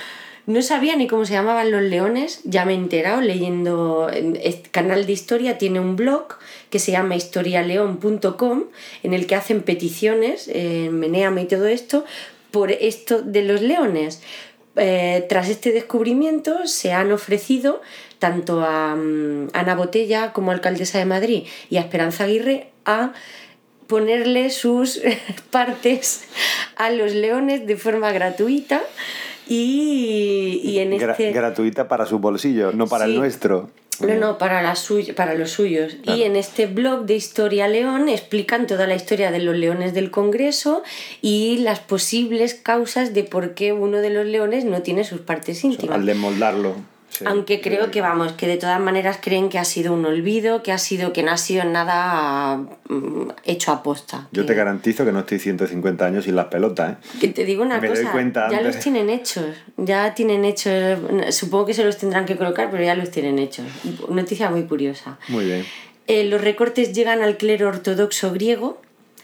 no 0.47 0.61
sabía 0.61 0.95
ni 0.95 1.07
cómo 1.07 1.25
se 1.25 1.33
llamaban 1.33 1.71
los 1.71 1.81
leones, 1.81 2.41
ya 2.43 2.65
me 2.65 2.73
he 2.73 2.75
enterado 2.75 3.19
leyendo. 3.21 4.09
en 4.11 4.39
Este 4.43 4.69
canal 4.69 5.07
de 5.07 5.11
historia 5.11 5.57
tiene 5.57 5.79
un 5.79 5.95
blog 5.95 6.27
que 6.69 6.77
se 6.77 6.91
llama 6.91 7.15
historialeón.com 7.15 8.65
en 9.01 9.13
el 9.13 9.25
que 9.25 9.35
hacen 9.35 9.63
peticiones, 9.63 10.49
eh, 10.53 10.89
Meneame 10.91 11.43
y 11.43 11.45
todo 11.45 11.65
esto, 11.65 12.05
por 12.51 12.71
esto 12.71 13.23
de 13.23 13.41
los 13.41 13.61
leones. 13.61 14.21
Eh, 14.75 15.25
tras 15.29 15.49
este 15.49 15.71
descubrimiento 15.71 16.67
se 16.67 16.91
han 16.91 17.11
ofrecido 17.11 17.81
tanto 18.19 18.61
a 18.61 18.95
mm, 18.95 19.49
Ana 19.53 19.75
Botella 19.75 20.31
como 20.31 20.51
alcaldesa 20.51 20.99
de 20.99 21.05
Madrid 21.05 21.43
y 21.69 21.77
a 21.77 21.81
Esperanza 21.81 22.25
Aguirre 22.25 22.67
a 22.85 23.13
ponerle 23.87 24.49
sus 24.49 25.01
partes 25.51 26.23
a 26.75 26.89
los 26.89 27.13
leones 27.13 27.67
de 27.67 27.77
forma 27.77 28.11
gratuita 28.11 28.81
y, 29.47 30.59
y 30.63 30.79
en 30.79 30.91
Gra- 30.93 31.11
este... 31.11 31.31
gratuita 31.31 31.87
para 31.87 32.05
su 32.05 32.19
bolsillo, 32.19 32.71
no 32.71 32.87
para 32.87 33.05
el 33.05 33.15
nuestro. 33.15 33.69
No, 34.01 34.13
no, 34.15 34.37
para, 34.37 34.61
la 34.61 34.75
para 35.15 35.35
los 35.35 35.51
suyos. 35.51 35.95
Y 36.03 36.23
en 36.23 36.35
este 36.35 36.65
blog 36.65 37.05
de 37.05 37.15
Historia 37.15 37.69
León 37.69 38.09
explican 38.09 38.67
toda 38.67 38.87
la 38.87 38.95
historia 38.95 39.31
de 39.31 39.39
los 39.39 39.55
leones 39.55 39.93
del 39.93 40.11
Congreso 40.11 40.83
y 41.21 41.59
las 41.59 41.79
posibles 41.79 42.55
causas 42.55 43.13
de 43.13 43.23
por 43.23 43.53
qué 43.53 43.71
uno 43.71 43.99
de 43.99 44.09
los 44.09 44.25
leones 44.25 44.65
no 44.65 44.81
tiene 44.81 45.05
sus 45.05 45.21
partes 45.21 45.63
íntimas. 45.63 45.95
Al 45.95 46.05
desmoldarlo. 46.05 46.75
Sí. 47.17 47.23
Aunque 47.25 47.61
creo 47.61 47.91
que 47.91 48.01
vamos, 48.01 48.33
que 48.33 48.45
de 48.45 48.57
todas 48.57 48.77
maneras 48.81 49.19
creen 49.21 49.47
que 49.47 49.57
ha 49.57 49.63
sido 49.63 49.93
un 49.93 50.05
olvido, 50.05 50.63
que 50.63 50.73
ha 50.73 50.77
sido 50.77 51.13
que 51.13 51.23
no 51.23 51.31
ha 51.31 51.37
sido 51.37 51.63
nada 51.63 52.57
mm, 52.89 53.29
hecho 53.45 53.71
a 53.71 53.83
posta. 53.83 54.27
Yo 54.33 54.41
que, 54.41 54.47
te 54.49 54.53
garantizo 54.53 55.05
que 55.05 55.13
no 55.13 55.19
estoy 55.19 55.39
150 55.39 56.05
años 56.05 56.25
sin 56.25 56.35
las 56.35 56.47
pelotas, 56.47 56.91
¿eh? 56.91 56.95
que 57.21 57.29
te 57.29 57.45
digo 57.45 57.63
una 57.63 57.79
me 57.79 57.87
doy 57.87 57.97
cosa, 57.99 58.11
cuenta 58.11 58.49
ya 58.49 58.57
antes. 58.57 58.75
los 58.75 58.83
tienen 58.83 59.09
hechos, 59.09 59.55
ya 59.77 60.13
tienen 60.13 60.43
hechos, 60.43 60.99
supongo 61.29 61.67
que 61.67 61.73
se 61.73 61.85
los 61.85 61.97
tendrán 61.97 62.25
que 62.25 62.35
colocar, 62.35 62.69
pero 62.69 62.83
ya 62.83 62.95
los 62.95 63.09
tienen 63.11 63.39
hechos. 63.39 63.65
Noticia 64.09 64.49
muy 64.49 64.63
curiosa. 64.63 65.17
Muy 65.29 65.45
bien. 65.45 65.65
Eh, 66.07 66.25
los 66.25 66.41
recortes 66.41 66.91
llegan 66.91 67.21
al 67.21 67.37
clero 67.37 67.69
ortodoxo 67.69 68.33
griego, 68.33 68.81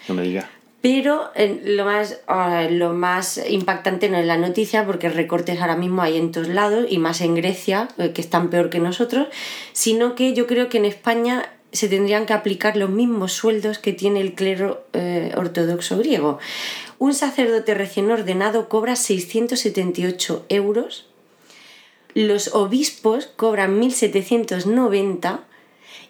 No 0.07 0.15
me 0.15 0.23
digas. 0.23 0.45
Pero 0.81 1.29
lo, 1.63 1.85
más, 1.85 2.19
ah, 2.27 2.67
lo 2.69 2.93
más 2.93 3.39
impactante 3.47 4.09
no 4.09 4.17
es 4.17 4.25
la 4.25 4.37
noticia, 4.37 4.85
porque 4.85 5.09
recortes 5.09 5.61
ahora 5.61 5.75
mismo 5.75 6.01
hay 6.01 6.17
en 6.17 6.31
todos 6.31 6.47
lados, 6.47 6.85
y 6.89 6.97
más 6.97 7.21
en 7.21 7.35
Grecia, 7.35 7.87
eh, 7.99 8.11
que 8.13 8.21
están 8.21 8.49
peor 8.49 8.69
que 8.71 8.79
nosotros, 8.79 9.27
sino 9.73 10.15
que 10.15 10.33
yo 10.33 10.47
creo 10.47 10.69
que 10.69 10.79
en 10.79 10.85
España 10.85 11.49
se 11.71 11.87
tendrían 11.87 12.25
que 12.25 12.33
aplicar 12.33 12.75
los 12.75 12.89
mismos 12.89 13.31
sueldos 13.31 13.77
que 13.77 13.93
tiene 13.93 14.21
el 14.21 14.33
clero 14.33 14.83
eh, 14.93 15.31
ortodoxo 15.37 15.97
griego. 15.99 16.39
Un 16.97 17.13
sacerdote 17.13 17.75
recién 17.75 18.11
ordenado 18.11 18.67
cobra 18.67 18.95
678 18.95 20.45
euros, 20.49 21.07
los 22.13 22.53
obispos 22.53 23.27
cobran 23.27 23.79
1790 23.79 25.45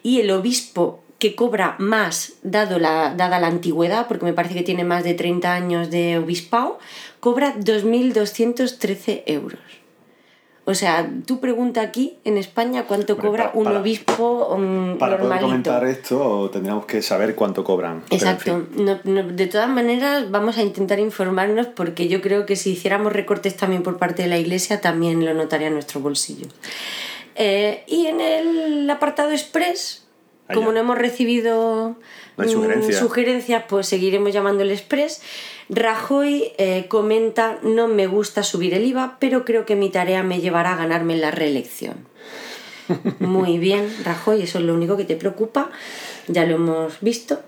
y 0.02 0.20
el 0.20 0.30
obispo 0.32 1.01
que 1.22 1.36
cobra 1.36 1.76
más, 1.78 2.32
dado 2.42 2.80
la, 2.80 3.14
dada 3.16 3.38
la 3.38 3.46
antigüedad, 3.46 4.08
porque 4.08 4.24
me 4.24 4.32
parece 4.32 4.54
que 4.56 4.64
tiene 4.64 4.82
más 4.82 5.04
de 5.04 5.14
30 5.14 5.54
años 5.54 5.88
de 5.88 6.18
obispado, 6.18 6.80
cobra 7.20 7.54
2.213 7.60 9.22
euros. 9.26 9.60
O 10.64 10.74
sea, 10.74 11.08
tú 11.24 11.38
pregunta 11.38 11.80
aquí 11.80 12.18
en 12.24 12.38
España 12.38 12.86
cuánto 12.88 13.12
Hombre, 13.12 13.28
cobra 13.28 13.44
para- 13.46 13.58
un 13.58 13.64
para- 13.66 13.80
obispo 13.80 14.48
Para 14.48 14.56
poder 15.16 15.18
normalito. 15.20 15.46
comentar 15.46 15.84
esto 15.86 16.50
tendríamos 16.52 16.86
que 16.86 17.02
saber 17.02 17.36
cuánto 17.36 17.62
cobran. 17.62 18.02
En 18.10 18.16
Exacto. 18.16 18.64
fin. 18.74 18.84
No- 18.84 18.98
no- 19.04 19.22
de 19.28 19.46
todas 19.46 19.68
maneras, 19.68 20.28
vamos 20.28 20.58
a 20.58 20.62
intentar 20.62 20.98
informarnos 20.98 21.66
porque 21.68 22.08
yo 22.08 22.20
creo 22.20 22.46
que 22.46 22.56
si 22.56 22.72
hiciéramos 22.72 23.12
recortes 23.12 23.56
también 23.56 23.84
por 23.84 23.96
parte 23.98 24.22
de 24.24 24.28
la 24.28 24.38
Iglesia, 24.38 24.80
también 24.80 25.24
lo 25.24 25.34
notaría 25.34 25.68
en 25.68 25.74
nuestro 25.74 26.00
bolsillo. 26.00 26.46
Eh, 27.36 27.84
y 27.86 28.06
en 28.06 28.20
el 28.20 28.90
apartado 28.90 29.30
Express. 29.30 30.01
Como 30.52 30.72
no 30.72 30.80
hemos 30.80 30.98
recibido 30.98 31.96
No 32.36 32.44
mm, 32.44 32.92
sugerencias. 32.92 33.64
pues 33.68 33.86
seguiremos 33.86 34.32
llamándole 34.32 34.72
Express. 34.72 35.22
Rajoy 35.68 36.52
eh, 36.58 36.86
comenta, 36.88 37.58
no 37.62 37.88
me 37.88 38.06
gusta 38.06 38.42
subir 38.42 38.74
el 38.74 38.84
IVA, 38.86 39.16
pero 39.18 39.44
creo 39.44 39.64
que 39.64 39.76
mi 39.76 39.90
tarea 39.90 40.22
me 40.22 40.40
llevará 40.40 40.72
a 40.72 40.76
ganarme 40.76 41.16
la 41.16 41.30
reelección. 41.30 42.06
Muy 43.20 43.58
bien, 43.58 43.88
Rajoy, 44.04 44.42
eso 44.42 44.58
es 44.58 44.64
lo 44.64 44.74
único 44.74 44.96
que 44.96 45.04
te 45.04 45.16
preocupa, 45.16 45.70
ya 46.28 46.44
lo 46.44 46.56
hemos 46.56 47.00
visto. 47.00 47.40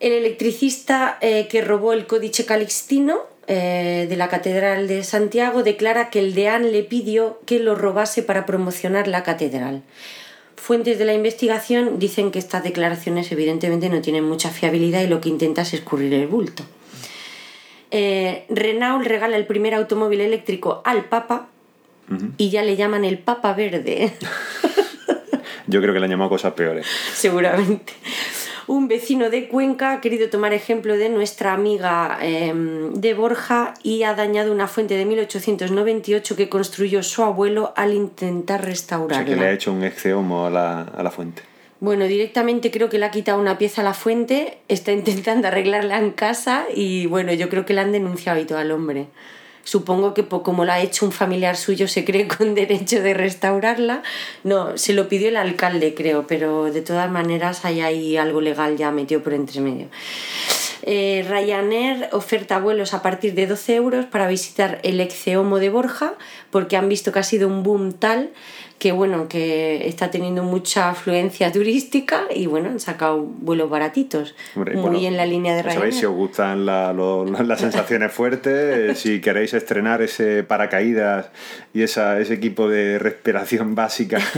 El 0.00 0.12
electricista 0.12 1.18
eh, 1.20 1.48
que 1.48 1.62
robó 1.62 1.92
el 1.92 2.06
códice 2.06 2.44
calixtino 2.44 3.22
eh, 3.48 4.06
de 4.08 4.16
la 4.16 4.28
Catedral 4.28 4.88
de 4.88 5.04
Santiago 5.04 5.62
declara 5.62 6.10
que 6.10 6.18
el 6.18 6.34
deán 6.34 6.72
le 6.72 6.82
pidió 6.82 7.40
que 7.46 7.60
lo 7.60 7.74
robase 7.74 8.22
para 8.22 8.44
promocionar 8.44 9.08
la 9.08 9.22
catedral. 9.22 9.82
Fuentes 10.66 10.98
de 10.98 11.04
la 11.04 11.14
investigación 11.14 12.00
dicen 12.00 12.32
que 12.32 12.40
estas 12.40 12.64
declaraciones 12.64 13.30
evidentemente 13.30 13.88
no 13.88 14.00
tienen 14.00 14.24
mucha 14.24 14.50
fiabilidad 14.50 15.00
y 15.00 15.06
lo 15.06 15.20
que 15.20 15.28
intenta 15.28 15.62
es 15.62 15.72
escurrir 15.74 16.12
el 16.12 16.26
bulto. 16.26 16.64
Eh, 17.92 18.46
Renault 18.48 19.06
regala 19.06 19.36
el 19.36 19.46
primer 19.46 19.74
automóvil 19.74 20.20
eléctrico 20.20 20.82
al 20.84 21.04
Papa 21.04 21.46
y 22.36 22.50
ya 22.50 22.64
le 22.64 22.74
llaman 22.74 23.04
el 23.04 23.18
Papa 23.18 23.52
Verde. 23.52 24.12
Yo 25.68 25.80
creo 25.80 25.94
que 25.94 26.00
le 26.00 26.06
han 26.06 26.10
llamado 26.10 26.30
cosas 26.30 26.54
peores. 26.54 26.84
seguramente. 27.14 27.92
Un 28.68 28.88
vecino 28.88 29.30
de 29.30 29.46
Cuenca 29.48 29.92
ha 29.92 30.00
querido 30.00 30.28
tomar 30.28 30.52
ejemplo 30.52 30.96
de 30.96 31.08
nuestra 31.08 31.52
amiga 31.52 32.18
eh, 32.20 32.52
de 32.92 33.14
Borja 33.14 33.74
y 33.82 34.02
ha 34.02 34.14
dañado 34.14 34.50
una 34.52 34.66
fuente 34.66 34.96
de 34.96 35.04
1898 35.04 36.34
que 36.36 36.48
construyó 36.48 37.02
su 37.04 37.22
abuelo 37.22 37.72
al 37.76 37.94
intentar 37.94 38.60
O 38.60 38.62
sea, 38.64 38.70
restaurarla. 38.70 39.24
que 39.24 39.36
le 39.36 39.46
ha 39.46 39.52
hecho 39.52 39.72
un 39.72 39.84
exceomo 39.84 40.46
a 40.46 40.50
la, 40.50 40.82
a 40.82 41.02
la 41.02 41.10
fuente. 41.10 41.42
Bueno, 41.78 42.06
directamente 42.06 42.70
creo 42.70 42.88
que 42.88 42.98
le 42.98 43.04
ha 43.04 43.10
quitado 43.10 43.38
una 43.38 43.58
pieza 43.58 43.82
a 43.82 43.84
la 43.84 43.94
fuente, 43.94 44.58
está 44.66 44.92
intentando 44.92 45.46
arreglarla 45.46 45.98
en 45.98 46.10
casa 46.10 46.64
y 46.74 47.06
bueno, 47.06 47.32
yo 47.34 47.48
creo 47.48 47.66
que 47.66 47.74
le 47.74 47.82
han 47.82 47.92
denunciado 47.92 48.40
y 48.40 48.46
todo 48.46 48.58
al 48.58 48.70
hombre. 48.72 49.06
Supongo 49.66 50.14
que 50.14 50.24
como 50.24 50.64
lo 50.64 50.70
ha 50.70 50.78
hecho 50.78 51.04
un 51.04 51.10
familiar 51.10 51.56
suyo 51.56 51.88
se 51.88 52.04
cree 52.04 52.28
con 52.28 52.54
derecho 52.54 53.02
de 53.02 53.14
restaurarla. 53.14 54.04
No, 54.44 54.78
se 54.78 54.92
lo 54.92 55.08
pidió 55.08 55.28
el 55.28 55.36
alcalde 55.36 55.92
creo, 55.92 56.24
pero 56.28 56.66
de 56.66 56.82
todas 56.82 57.10
maneras 57.10 57.64
hay 57.64 57.80
ahí 57.80 58.16
algo 58.16 58.40
legal 58.40 58.76
ya 58.76 58.92
metido 58.92 59.24
por 59.24 59.34
entre 59.34 59.60
medio. 59.60 59.88
Eh, 60.82 61.26
Ryanair 61.28 62.10
oferta 62.12 62.60
vuelos 62.60 62.94
a 62.94 63.02
partir 63.02 63.34
de 63.34 63.48
12 63.48 63.74
euros 63.74 64.06
para 64.06 64.28
visitar 64.28 64.78
el 64.84 65.00
Exeomo 65.00 65.58
de 65.58 65.68
Borja 65.68 66.14
porque 66.52 66.76
han 66.76 66.88
visto 66.88 67.10
que 67.10 67.18
ha 67.18 67.24
sido 67.24 67.48
un 67.48 67.64
boom 67.64 67.92
tal 67.92 68.30
que 68.78 68.92
bueno 68.92 69.26
que 69.28 69.88
está 69.88 70.10
teniendo 70.10 70.42
mucha 70.42 70.90
afluencia 70.90 71.50
turística 71.50 72.24
y 72.34 72.46
bueno 72.46 72.68
han 72.68 72.80
sacado 72.80 73.22
vuelos 73.22 73.70
baratitos 73.70 74.34
Hombre, 74.54 74.74
muy 74.74 74.82
bueno, 74.82 74.98
en 75.06 75.16
la 75.16 75.24
línea 75.24 75.54
de 75.56 75.62
ya 75.62 75.72
Sabéis 75.72 75.94
si 75.94 76.00
Ryanair. 76.02 76.20
os 76.20 76.28
gustan 76.28 76.66
la- 76.66 76.92
lo- 76.92 77.24
las 77.24 77.60
sensaciones 77.60 78.12
fuertes, 78.12 78.98
si 79.00 79.20
queréis 79.22 79.54
estrenar 79.54 80.02
ese 80.02 80.42
paracaídas 80.42 81.30
y 81.72 81.82
esa, 81.82 82.20
ese 82.20 82.34
equipo 82.34 82.68
de 82.68 82.98
respiración 82.98 83.74
básica 83.74 84.18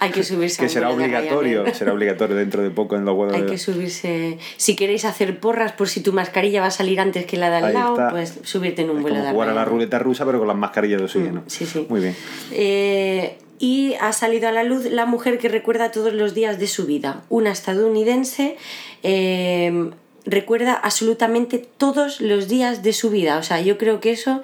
Hay 0.00 0.10
que 0.10 0.22
subirse 0.24 0.58
que 0.58 0.64
un 0.64 0.68
será 0.70 0.90
obligatorio, 0.90 1.58
Ryanair. 1.60 1.74
será 1.76 1.92
obligatorio 1.92 2.36
dentro 2.36 2.62
de 2.62 2.70
poco 2.70 2.96
en 2.96 3.04
los 3.04 3.14
vuelos. 3.14 3.36
Hay 3.36 3.42
de- 3.42 3.46
que 3.48 3.56
subirse. 3.58 4.36
Si 4.56 4.74
queréis 4.74 5.04
hacer 5.04 5.38
porras 5.38 5.72
por 5.72 5.88
si 5.88 6.00
tu 6.00 6.12
mascarilla 6.12 6.60
va 6.60 6.66
a 6.66 6.70
salir 6.72 6.98
antes 7.00 7.24
que 7.24 7.36
la 7.36 7.50
de 7.50 7.56
al 7.56 7.64
Ahí 7.66 7.72
lado, 7.74 7.92
está. 7.92 8.10
pues 8.10 8.40
subirte 8.42 8.82
en 8.82 8.90
un 8.90 8.96
Es 8.96 9.02
vuelo 9.02 9.16
como 9.18 9.26
de 9.28 9.32
jugar 9.32 9.48
a 9.48 9.52
la 9.52 9.60
Ryanair. 9.60 9.72
ruleta 9.72 9.98
rusa 10.00 10.26
pero 10.26 10.38
con 10.40 10.48
las 10.48 10.56
mascarillas 10.56 10.98
de 10.98 11.04
oxígeno. 11.04 11.40
Mm, 11.42 11.44
sí, 11.50 11.66
sí. 11.66 11.86
Muy 11.88 12.00
bien. 12.00 12.16
Eh, 12.50 13.21
y 13.62 13.94
ha 14.00 14.12
salido 14.12 14.48
a 14.48 14.52
la 14.52 14.64
luz 14.64 14.86
la 14.86 15.06
mujer 15.06 15.38
que 15.38 15.48
recuerda 15.48 15.92
todos 15.92 16.12
los 16.12 16.34
días 16.34 16.58
de 16.58 16.66
su 16.66 16.84
vida. 16.84 17.22
Una 17.28 17.52
estadounidense 17.52 18.56
eh, 19.04 19.90
recuerda 20.26 20.74
absolutamente 20.74 21.58
todos 21.58 22.20
los 22.20 22.48
días 22.48 22.82
de 22.82 22.92
su 22.92 23.10
vida. 23.10 23.38
O 23.38 23.44
sea, 23.44 23.60
yo 23.60 23.78
creo 23.78 24.00
que 24.00 24.10
eso 24.10 24.42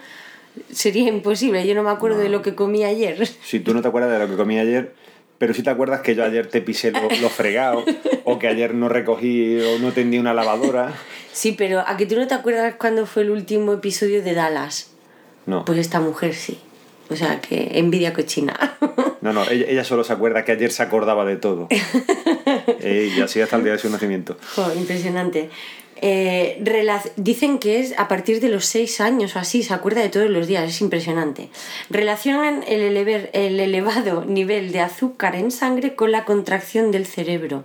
sería 0.70 1.08
imposible. 1.08 1.66
Yo 1.66 1.74
no 1.74 1.82
me 1.82 1.90
acuerdo 1.90 2.20
de 2.20 2.28
lo 2.28 2.42
que 2.42 2.54
comí 2.54 2.84
ayer. 2.84 3.28
Si 3.42 3.58
tú 3.58 3.74
no 3.74 3.82
te 3.82 3.88
acuerdas 3.88 4.12
de 4.12 4.20
lo 4.20 4.28
que 4.30 4.36
comí 4.36 4.56
ayer, 4.56 4.94
pero 5.38 5.52
si 5.52 5.64
te 5.64 5.70
acuerdas 5.70 6.02
que 6.02 6.14
yo 6.14 6.24
ayer 6.24 6.46
te 6.46 6.60
pisé 6.60 6.92
lo, 6.92 7.08
lo 7.20 7.28
fregado, 7.28 7.84
o 8.22 8.38
que 8.38 8.46
ayer 8.46 8.72
no 8.72 8.88
recogí 8.88 9.58
o 9.60 9.80
no 9.80 9.90
tendí 9.90 10.18
una 10.18 10.32
lavadora. 10.32 10.94
Sí, 11.32 11.56
pero 11.58 11.80
¿a 11.80 11.96
que 11.96 12.06
tú 12.06 12.14
no 12.14 12.28
te 12.28 12.34
acuerdas 12.34 12.76
cuándo 12.76 13.04
fue 13.04 13.24
el 13.24 13.30
último 13.30 13.72
episodio 13.72 14.22
de 14.22 14.34
Dallas? 14.34 14.92
No, 15.44 15.64
Pues 15.64 15.78
esta 15.78 15.98
mujer 15.98 16.34
sí. 16.34 16.60
O 17.10 17.16
sea, 17.16 17.40
que 17.40 17.70
envidia 17.78 18.12
cochina. 18.12 18.76
no, 19.22 19.32
no, 19.32 19.48
ella, 19.48 19.66
ella 19.68 19.84
solo 19.84 20.04
se 20.04 20.12
acuerda 20.12 20.44
que 20.44 20.52
ayer 20.52 20.70
se 20.72 20.82
acordaba 20.82 21.24
de 21.24 21.36
todo. 21.36 21.68
Eh, 22.80 23.12
y 23.16 23.20
así 23.20 23.40
hasta 23.40 23.56
el 23.56 23.64
día 23.64 23.72
de 23.72 23.78
su 23.78 23.90
nacimiento. 23.90 24.36
Impresionante. 24.76 25.50
Eh, 26.00 26.62
dicen 27.16 27.58
que 27.58 27.80
es 27.80 27.98
a 27.98 28.06
partir 28.08 28.40
de 28.40 28.48
los 28.48 28.66
6 28.66 29.00
años 29.00 29.34
o 29.34 29.38
así, 29.40 29.62
se 29.62 29.74
acuerda 29.74 30.00
de 30.00 30.08
todos 30.08 30.30
los 30.30 30.46
días, 30.46 30.68
es 30.68 30.80
impresionante. 30.80 31.48
Relacionan 31.90 32.62
el, 32.68 32.80
elever- 32.82 33.30
el 33.32 33.58
elevado 33.58 34.24
nivel 34.26 34.70
de 34.72 34.80
azúcar 34.80 35.34
en 35.34 35.50
sangre 35.50 35.94
con 35.94 36.12
la 36.12 36.24
contracción 36.24 36.90
del 36.92 37.04
cerebro. 37.06 37.64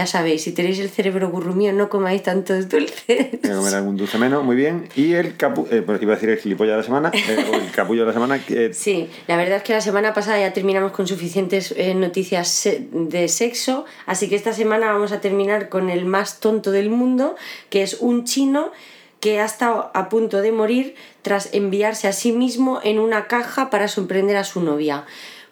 Ya 0.00 0.06
sabéis, 0.06 0.44
si 0.44 0.52
tenéis 0.52 0.78
el 0.78 0.88
cerebro 0.88 1.28
gurrumío, 1.28 1.74
no 1.74 1.90
comáis 1.90 2.22
tantos 2.22 2.70
dulces. 2.70 3.38
Voy 3.42 3.50
a 3.50 3.54
comer 3.54 3.74
algún 3.74 3.98
dulce 3.98 4.16
menos, 4.16 4.42
muy 4.42 4.56
bien. 4.56 4.88
Y 4.96 5.12
el 5.12 5.36
capu... 5.36 5.66
eh, 5.70 5.82
pues 5.82 6.00
iba 6.00 6.12
a 6.12 6.16
decir 6.16 6.30
el 6.30 6.38
gilipollas 6.38 6.72
de 6.72 6.76
la 6.78 6.82
semana, 6.84 7.10
eh, 7.12 7.46
o 7.52 7.56
el 7.56 7.70
capullo 7.70 8.00
de 8.00 8.06
la 8.06 8.12
semana. 8.14 8.40
eh, 8.48 8.70
Sí, 8.72 9.10
la 9.26 9.36
verdad 9.36 9.58
es 9.58 9.62
que 9.62 9.74
la 9.74 9.82
semana 9.82 10.14
pasada 10.14 10.40
ya 10.40 10.54
terminamos 10.54 10.92
con 10.92 11.06
suficientes 11.06 11.74
eh, 11.76 11.92
noticias 11.94 12.66
de 12.90 13.28
sexo, 13.28 13.84
así 14.06 14.30
que 14.30 14.36
esta 14.36 14.54
semana 14.54 14.90
vamos 14.90 15.12
a 15.12 15.20
terminar 15.20 15.68
con 15.68 15.90
el 15.90 16.06
más 16.06 16.40
tonto 16.40 16.70
del 16.70 16.88
mundo, 16.88 17.36
que 17.68 17.82
es 17.82 17.98
un 18.00 18.24
chino 18.24 18.72
que 19.20 19.38
ha 19.38 19.44
estado 19.44 19.90
a 19.92 20.08
punto 20.08 20.40
de 20.40 20.50
morir 20.50 20.94
tras 21.20 21.52
enviarse 21.52 22.08
a 22.08 22.14
sí 22.14 22.32
mismo 22.32 22.80
en 22.82 22.98
una 22.98 23.26
caja 23.26 23.68
para 23.68 23.86
sorprender 23.86 24.38
a 24.38 24.44
su 24.44 24.62
novia. 24.62 25.04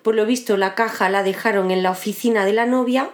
Por 0.03 0.15
lo 0.15 0.25
visto, 0.25 0.57
la 0.57 0.75
caja 0.75 1.11
la 1.11 1.23
dejaron 1.23 1.71
en 1.71 1.83
la 1.83 1.91
oficina 1.91 2.47
de 2.47 2.55
la 2.55 2.65
novia, 2.65 3.11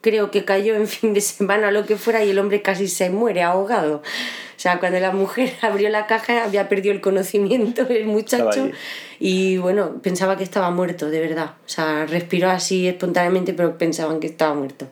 creo 0.00 0.30
que 0.30 0.44
cayó 0.44 0.74
en 0.74 0.86
fin 0.86 1.14
de 1.14 1.20
semana 1.20 1.68
o 1.68 1.70
lo 1.70 1.86
que 1.86 1.96
fuera 1.96 2.24
y 2.24 2.30
el 2.30 2.38
hombre 2.38 2.62
casi 2.62 2.88
se 2.88 3.10
muere 3.10 3.42
ahogado. 3.42 3.96
O 3.96 4.58
sea, 4.58 4.78
cuando 4.78 4.98
la 5.00 5.12
mujer 5.12 5.52
abrió 5.62 5.88
la 5.88 6.06
caja 6.06 6.44
había 6.44 6.68
perdido 6.68 6.94
el 6.94 7.00
conocimiento 7.00 7.86
el 7.88 8.06
muchacho 8.06 8.70
y 9.18 9.58
bueno, 9.58 10.00
pensaba 10.02 10.36
que 10.36 10.44
estaba 10.44 10.70
muerto, 10.70 11.10
de 11.10 11.20
verdad. 11.20 11.54
O 11.66 11.68
sea, 11.68 12.06
respiró 12.06 12.50
así 12.50 12.86
espontáneamente, 12.88 13.54
pero 13.54 13.78
pensaban 13.78 14.20
que 14.20 14.26
estaba 14.26 14.54
muerto. 14.54 14.88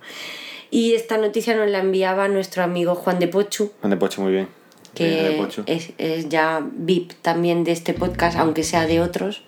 Y 0.71 0.95
esta 0.95 1.19
noticia 1.19 1.55
nos 1.55 1.71
la 1.71 1.79
enviaba 1.79 2.27
nuestro 2.29 2.63
amigo 2.63 2.95
Juan 2.95 3.19
de 3.19 3.29
Pochu, 3.29 3.73
Juan 3.81 3.91
de 3.91 3.97
Pocho, 3.97 4.23
muy 4.23 4.33
bien. 4.33 4.49
Que 4.95 5.41
es, 5.67 5.91
es 5.99 6.29
ya 6.29 6.65
VIP 6.73 7.13
también 7.21 7.65
de 7.65 7.73
este 7.73 7.95
podcast, 7.95 8.39
aunque 8.39 8.63
sea 8.63 8.87
de 8.87 9.01
otros. 9.01 9.43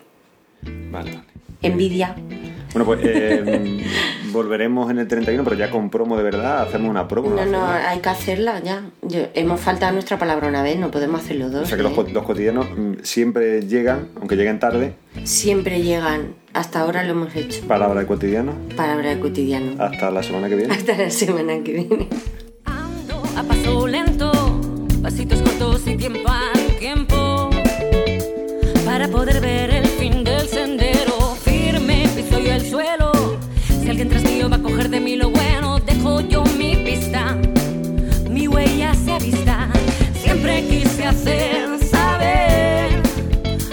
Vale, 0.61 1.11
vale. 1.11 1.36
Envidia. 1.61 2.15
Bueno, 2.73 2.85
pues 2.85 2.99
eh, 3.03 3.83
volveremos 4.31 4.91
en 4.91 4.99
el 4.99 5.07
31, 5.07 5.43
pero 5.43 5.55
ya 5.55 5.71
con 5.71 5.89
promo 5.89 6.15
de 6.17 6.23
verdad. 6.23 6.61
Hacemos 6.61 6.89
una 6.89 7.07
promo. 7.07 7.29
No, 7.29 7.45
¿no? 7.45 7.65
hay 7.65 7.99
que 7.99 8.09
hacerla 8.09 8.59
ya. 8.63 8.83
Yo- 9.01 9.27
hemos 9.33 9.59
faltado 9.59 9.93
nuestra 9.93 10.19
palabra 10.19 10.47
una 10.49 10.61
vez, 10.61 10.77
no 10.77 10.91
podemos 10.91 11.21
hacerlo 11.21 11.49
dos. 11.49 11.63
O 11.63 11.65
sea 11.65 11.77
que 11.77 11.83
los, 11.83 11.97
¿eh? 11.97 12.05
los 12.13 12.23
cotidianos 12.23 12.67
mm, 12.69 12.93
siempre 13.03 13.61
llegan, 13.65 14.09
aunque 14.19 14.35
lleguen 14.35 14.59
tarde, 14.59 14.93
Siempre 15.23 15.81
llegan. 15.81 16.35
Hasta 16.53 16.81
ahora 16.81 17.03
lo 17.03 17.11
hemos 17.11 17.35
hecho. 17.35 17.61
palabra 17.67 18.01
de 18.01 18.05
cotidiano. 18.07 18.53
Palabra 18.75 19.09
de 19.09 19.19
cotidiano. 19.19 19.81
Hasta 19.81 20.11
la 20.11 20.21
semana 20.21 20.47
que 20.49 20.55
viene. 20.55 20.73
Hasta 20.73 20.95
la 20.97 21.09
semana 21.09 21.53
que 21.63 21.73
viene. 21.73 22.07
Ando 22.65 23.23
a 23.35 23.43
paso 23.43 23.87
lento, 23.87 24.31
pasitos 25.01 25.41
cortos 25.41 25.87
y 25.87 25.95
tiempo 25.95 26.29
al 26.29 26.75
tiempo, 26.77 27.49
para 28.85 29.07
poder 29.07 29.41
ver 29.41 29.71
el 29.71 29.85
fin 29.87 30.23
del 30.23 30.47
sendero. 30.47 31.26
Yo 32.43 32.53
el 32.53 32.69
suelo. 32.69 33.11
Si 33.81 33.89
alguien 33.89 34.09
tras 34.09 34.23
mío 34.23 34.47
va 34.49 34.57
a 34.57 34.61
coger 34.61 34.89
de 34.89 34.99
mí 34.99 35.15
lo 35.15 35.31
bueno, 35.31 35.79
dejo 35.79 36.21
yo 36.21 36.43
mi 36.57 36.75
pista. 36.75 37.35
Mi 38.29 38.47
huella 38.47 38.93
se 38.93 39.13
avista. 39.13 39.67
Siempre 40.13 40.63
quise 40.67 41.05
hacer 41.05 41.79
saber. 41.83 43.01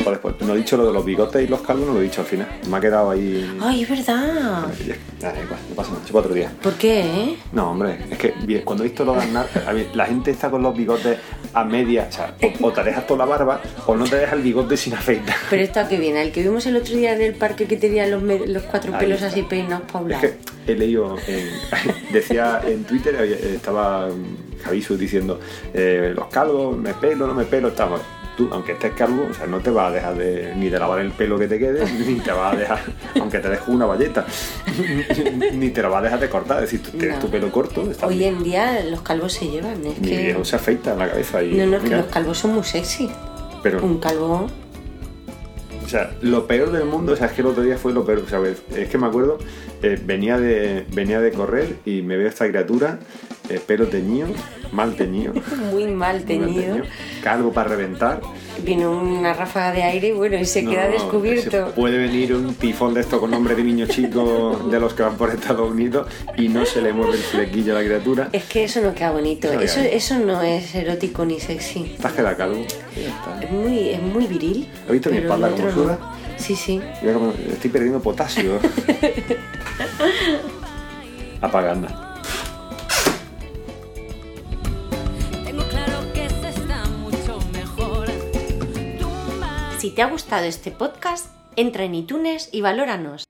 Joder, 0.03 0.21
pues 0.21 0.41
no 0.41 0.55
he 0.55 0.59
dicho 0.59 0.79
lo 0.79 0.87
de 0.87 0.93
los 0.93 1.05
bigotes 1.05 1.45
y 1.45 1.47
los 1.47 1.61
calvos, 1.61 1.87
no 1.89 1.95
lo 1.95 2.01
he 2.01 2.05
dicho 2.05 2.23
al 2.23 2.27
final. 2.27 2.49
Me 2.69 2.77
ha 2.79 2.81
quedado 2.81 3.11
ahí. 3.11 3.59
Ay, 3.61 3.83
es 3.83 3.89
verdad. 3.89 4.67
Ya, 4.87 4.97
ya, 5.21 5.43
igual, 5.43 5.61
no 5.69 5.75
pasa 5.77 5.91
nada, 5.93 6.05
chupa 6.07 6.19
otro 6.21 6.35
día. 6.35 6.51
¿Por 6.63 6.75
qué, 6.75 7.01
eh? 7.01 7.37
No, 7.53 7.71
hombre, 7.71 7.99
es 8.11 8.19
que 8.19 8.63
cuando 8.65 8.85
he 8.85 8.89
visto 8.89 9.05
lo 9.05 9.13
de 9.13 9.21
Aznar, 9.21 9.47
la 9.95 10.07
gente 10.07 10.31
está 10.31 10.51
con 10.51 10.63
los 10.63 10.75
bigotes 10.75 11.19
a 11.55 11.65
media, 11.65 12.07
o 12.09 12.13
sea, 12.13 12.35
o, 12.61 12.67
o 12.67 12.73
te 12.73 12.83
dejas 12.83 13.07
toda 13.07 13.25
la 13.25 13.31
barba 13.31 13.61
o 13.87 13.95
no 13.97 14.05
te 14.05 14.17
dejas 14.17 14.35
el 14.35 14.43
bigote 14.43 14.77
sin 14.77 14.95
afeitar. 14.95 15.37
Pero 15.51 15.63
está 15.63 15.89
que 15.89 15.97
viene. 15.99 16.21
El 16.23 16.33
que 16.33 16.43
vimos 16.43 16.67
el 16.67 16.77
otro 16.77 16.95
día 16.97 17.13
en 17.15 17.23
el 17.23 17.35
parque 17.35 17.67
que 17.67 17.77
tenía 17.77 18.07
los, 18.07 18.23
los 18.23 18.63
cuatro 18.65 18.97
pelos 18.99 19.23
así 19.23 19.43
peinados 19.43 19.91
para 19.91 20.05
un 20.05 20.13
Es 20.13 20.19
que 20.21 20.35
he 20.67 20.75
leído, 20.75 21.17
en- 21.27 21.49
decía 22.13 22.61
en 22.67 22.85
Twitter, 22.85 23.15
estaba 23.55 24.09
mm, 24.09 24.63
Javisu 24.65 24.97
diciendo, 24.97 25.41
eh, 25.73 26.13
los 26.15 26.27
calvos, 26.29 26.77
me 26.77 26.93
pelo, 26.95 27.27
no 27.27 27.35
me 27.35 27.45
pelo, 27.45 27.69
estamos. 27.69 28.01
Tú, 28.37 28.49
aunque 28.53 28.73
estés 28.73 28.93
calvo, 28.95 29.29
o 29.31 29.35
sea, 29.35 29.47
no 29.47 29.61
te 29.61 29.71
vas 29.71 29.91
a 29.91 29.95
dejar 29.95 30.17
de, 30.17 30.55
ni 30.57 30.69
de 30.69 30.77
lavar 30.79 30.99
el 31.01 31.13
pelo 31.13 31.39
que 31.39 31.47
te 31.47 31.57
quede, 31.59 31.85
ni 32.07 32.17
te 32.21 32.33
vas 32.33 32.55
a 32.55 32.57
dejar, 32.57 32.81
aunque 33.21 33.39
te 33.39 33.49
dejes 33.49 33.69
una 33.69 33.87
valleta, 33.87 34.27
ni 35.53 35.71
te 35.71 35.83
lo 35.83 35.91
vas 35.91 36.01
a 36.01 36.05
dejar 36.05 36.21
de 36.21 36.29
cortar. 36.29 36.65
Es 36.65 36.71
decir, 36.73 36.83
tú 36.83 36.99
tienes 36.99 37.17
No. 37.19 37.25
tu 37.25 37.31
pelo 37.31 37.51
corto, 37.53 37.89
está 37.91 38.07
Hoy 38.09 38.19
bien. 38.19 38.37
en 38.37 38.43
día 38.45 38.85
los 38.91 39.03
calvos 39.03 39.33
se 39.35 39.49
llevan. 39.49 39.85
Es 39.87 39.99
Mi 40.01 40.09
que... 40.09 40.19
viejo 40.19 40.45
se 40.45 40.57
afeita 40.57 40.93
en 40.95 40.99
la 40.99 41.09
cabeza 41.11 41.43
y. 41.43 41.55
No, 41.55 41.67
no, 41.67 41.77
es 41.77 41.83
que 41.83 41.89
mira, 41.89 41.99
los 42.03 42.07
calvos 42.11 42.39
son 42.39 42.55
muy 42.55 42.65
sexy. 42.65 43.09
pero, 43.63 43.83
Un 43.85 43.99
calvo. 43.99 44.49
O 45.85 45.89
sea, 45.89 46.13
lo 46.23 46.47
peor 46.47 46.73
del 46.73 46.87
mundo, 46.87 47.13
o 47.13 47.17
sea, 47.17 47.27
es 47.27 47.33
que 47.35 47.43
el 47.43 47.47
otro 47.49 47.63
día 47.63 47.77
fue 47.77 47.93
lo 47.93 48.05
peor, 48.07 48.21
o 48.21 48.29
sea, 48.29 48.41
es 48.75 48.89
que 48.89 48.97
me 48.99 49.07
acuerdo, 49.07 49.37
eh, 49.83 50.01
venía, 50.03 50.39
de, 50.41 50.87
venía 50.93 51.21
de 51.21 51.31
correr 51.31 51.77
y 51.85 52.01
me 52.01 52.17
veo 52.17 52.27
esta 52.27 52.49
criatura, 52.49 52.99
eh, 53.49 53.61
pelo 53.67 53.87
teñido, 53.89 54.29
mal 54.73 54.95
teñido, 54.97 55.33
Muy 55.71 55.85
mal 55.87 55.87
muy 55.87 55.95
mal 55.95 56.25
teñido. 56.25 56.77
calvo 57.23 57.53
para 57.53 57.71
reventar. 57.71 58.21
Viene 58.63 58.87
una 58.87 59.35
ráfaga 59.35 59.73
de 59.73 59.83
aire 59.83 60.09
y 60.09 60.13
bueno, 60.13 60.39
y 60.39 60.45
se 60.45 60.63
No, 60.63 60.71
queda 60.71 60.87
se 60.87 60.93
descubierto. 60.93 61.73
puede 61.75 61.99
venir 61.99 62.33
un 62.35 62.55
tifón 62.55 62.95
de 62.95 63.01
esto 63.01 63.19
con 63.21 63.31
nombre 63.33 63.55
de 63.57 63.65
niño 63.65 63.87
chico 63.87 64.69
de 64.71 64.79
los 64.79 64.95
que 64.95 65.03
van 65.03 65.17
por 65.17 65.31
Estados 65.31 65.69
Unidos 65.71 66.07
y 66.37 66.49
no 66.49 66.65
se 66.65 66.81
le 66.81 66.93
mueve 66.93 67.15
el 67.17 67.23
flequillo 67.23 67.73
a 67.77 67.81
la 67.81 67.85
criatura. 67.85 68.29
Es 68.33 68.45
que 68.45 68.65
eso 68.65 68.81
no 68.81 68.95
queda 68.95 69.11
bonito. 69.11 69.49
Eso 69.49 69.57
no 69.57 69.61
Eso, 69.63 69.77
queda 69.81 69.89
eso 69.89 70.19
no 70.21 70.41
es 70.43 70.73
erótico 70.75 71.25
ni 71.25 71.41
sexy. 71.41 71.93
Estás 71.97 72.13
queda 72.13 72.37
calvo. 72.37 72.65
Es 73.43 73.51
muy, 73.51 73.89
es 73.91 74.01
muy 74.01 74.27
viril. 74.29 74.69
¿Has 74.87 74.93
visto 74.93 75.11
mi 75.11 75.17
espalda 75.19 75.51
cómo 75.51 75.65
otro 75.69 75.77
no. 75.77 75.83
suda? 75.83 75.99
Sí, 76.37 76.55
sí. 76.55 76.81
Estoy 77.51 77.71
perdiendo 77.71 78.01
potasio. 78.01 78.59
Apagando. 81.41 81.89
Si 89.85 89.91
te 89.91 90.01
ha 90.01 90.07
gustado 90.07 90.47
este 90.47 90.71
podcast, 90.71 91.27
entra 91.57 91.85
en 91.85 91.95
iTunes 91.95 92.49
y 92.53 92.63
valóranos. 92.63 93.25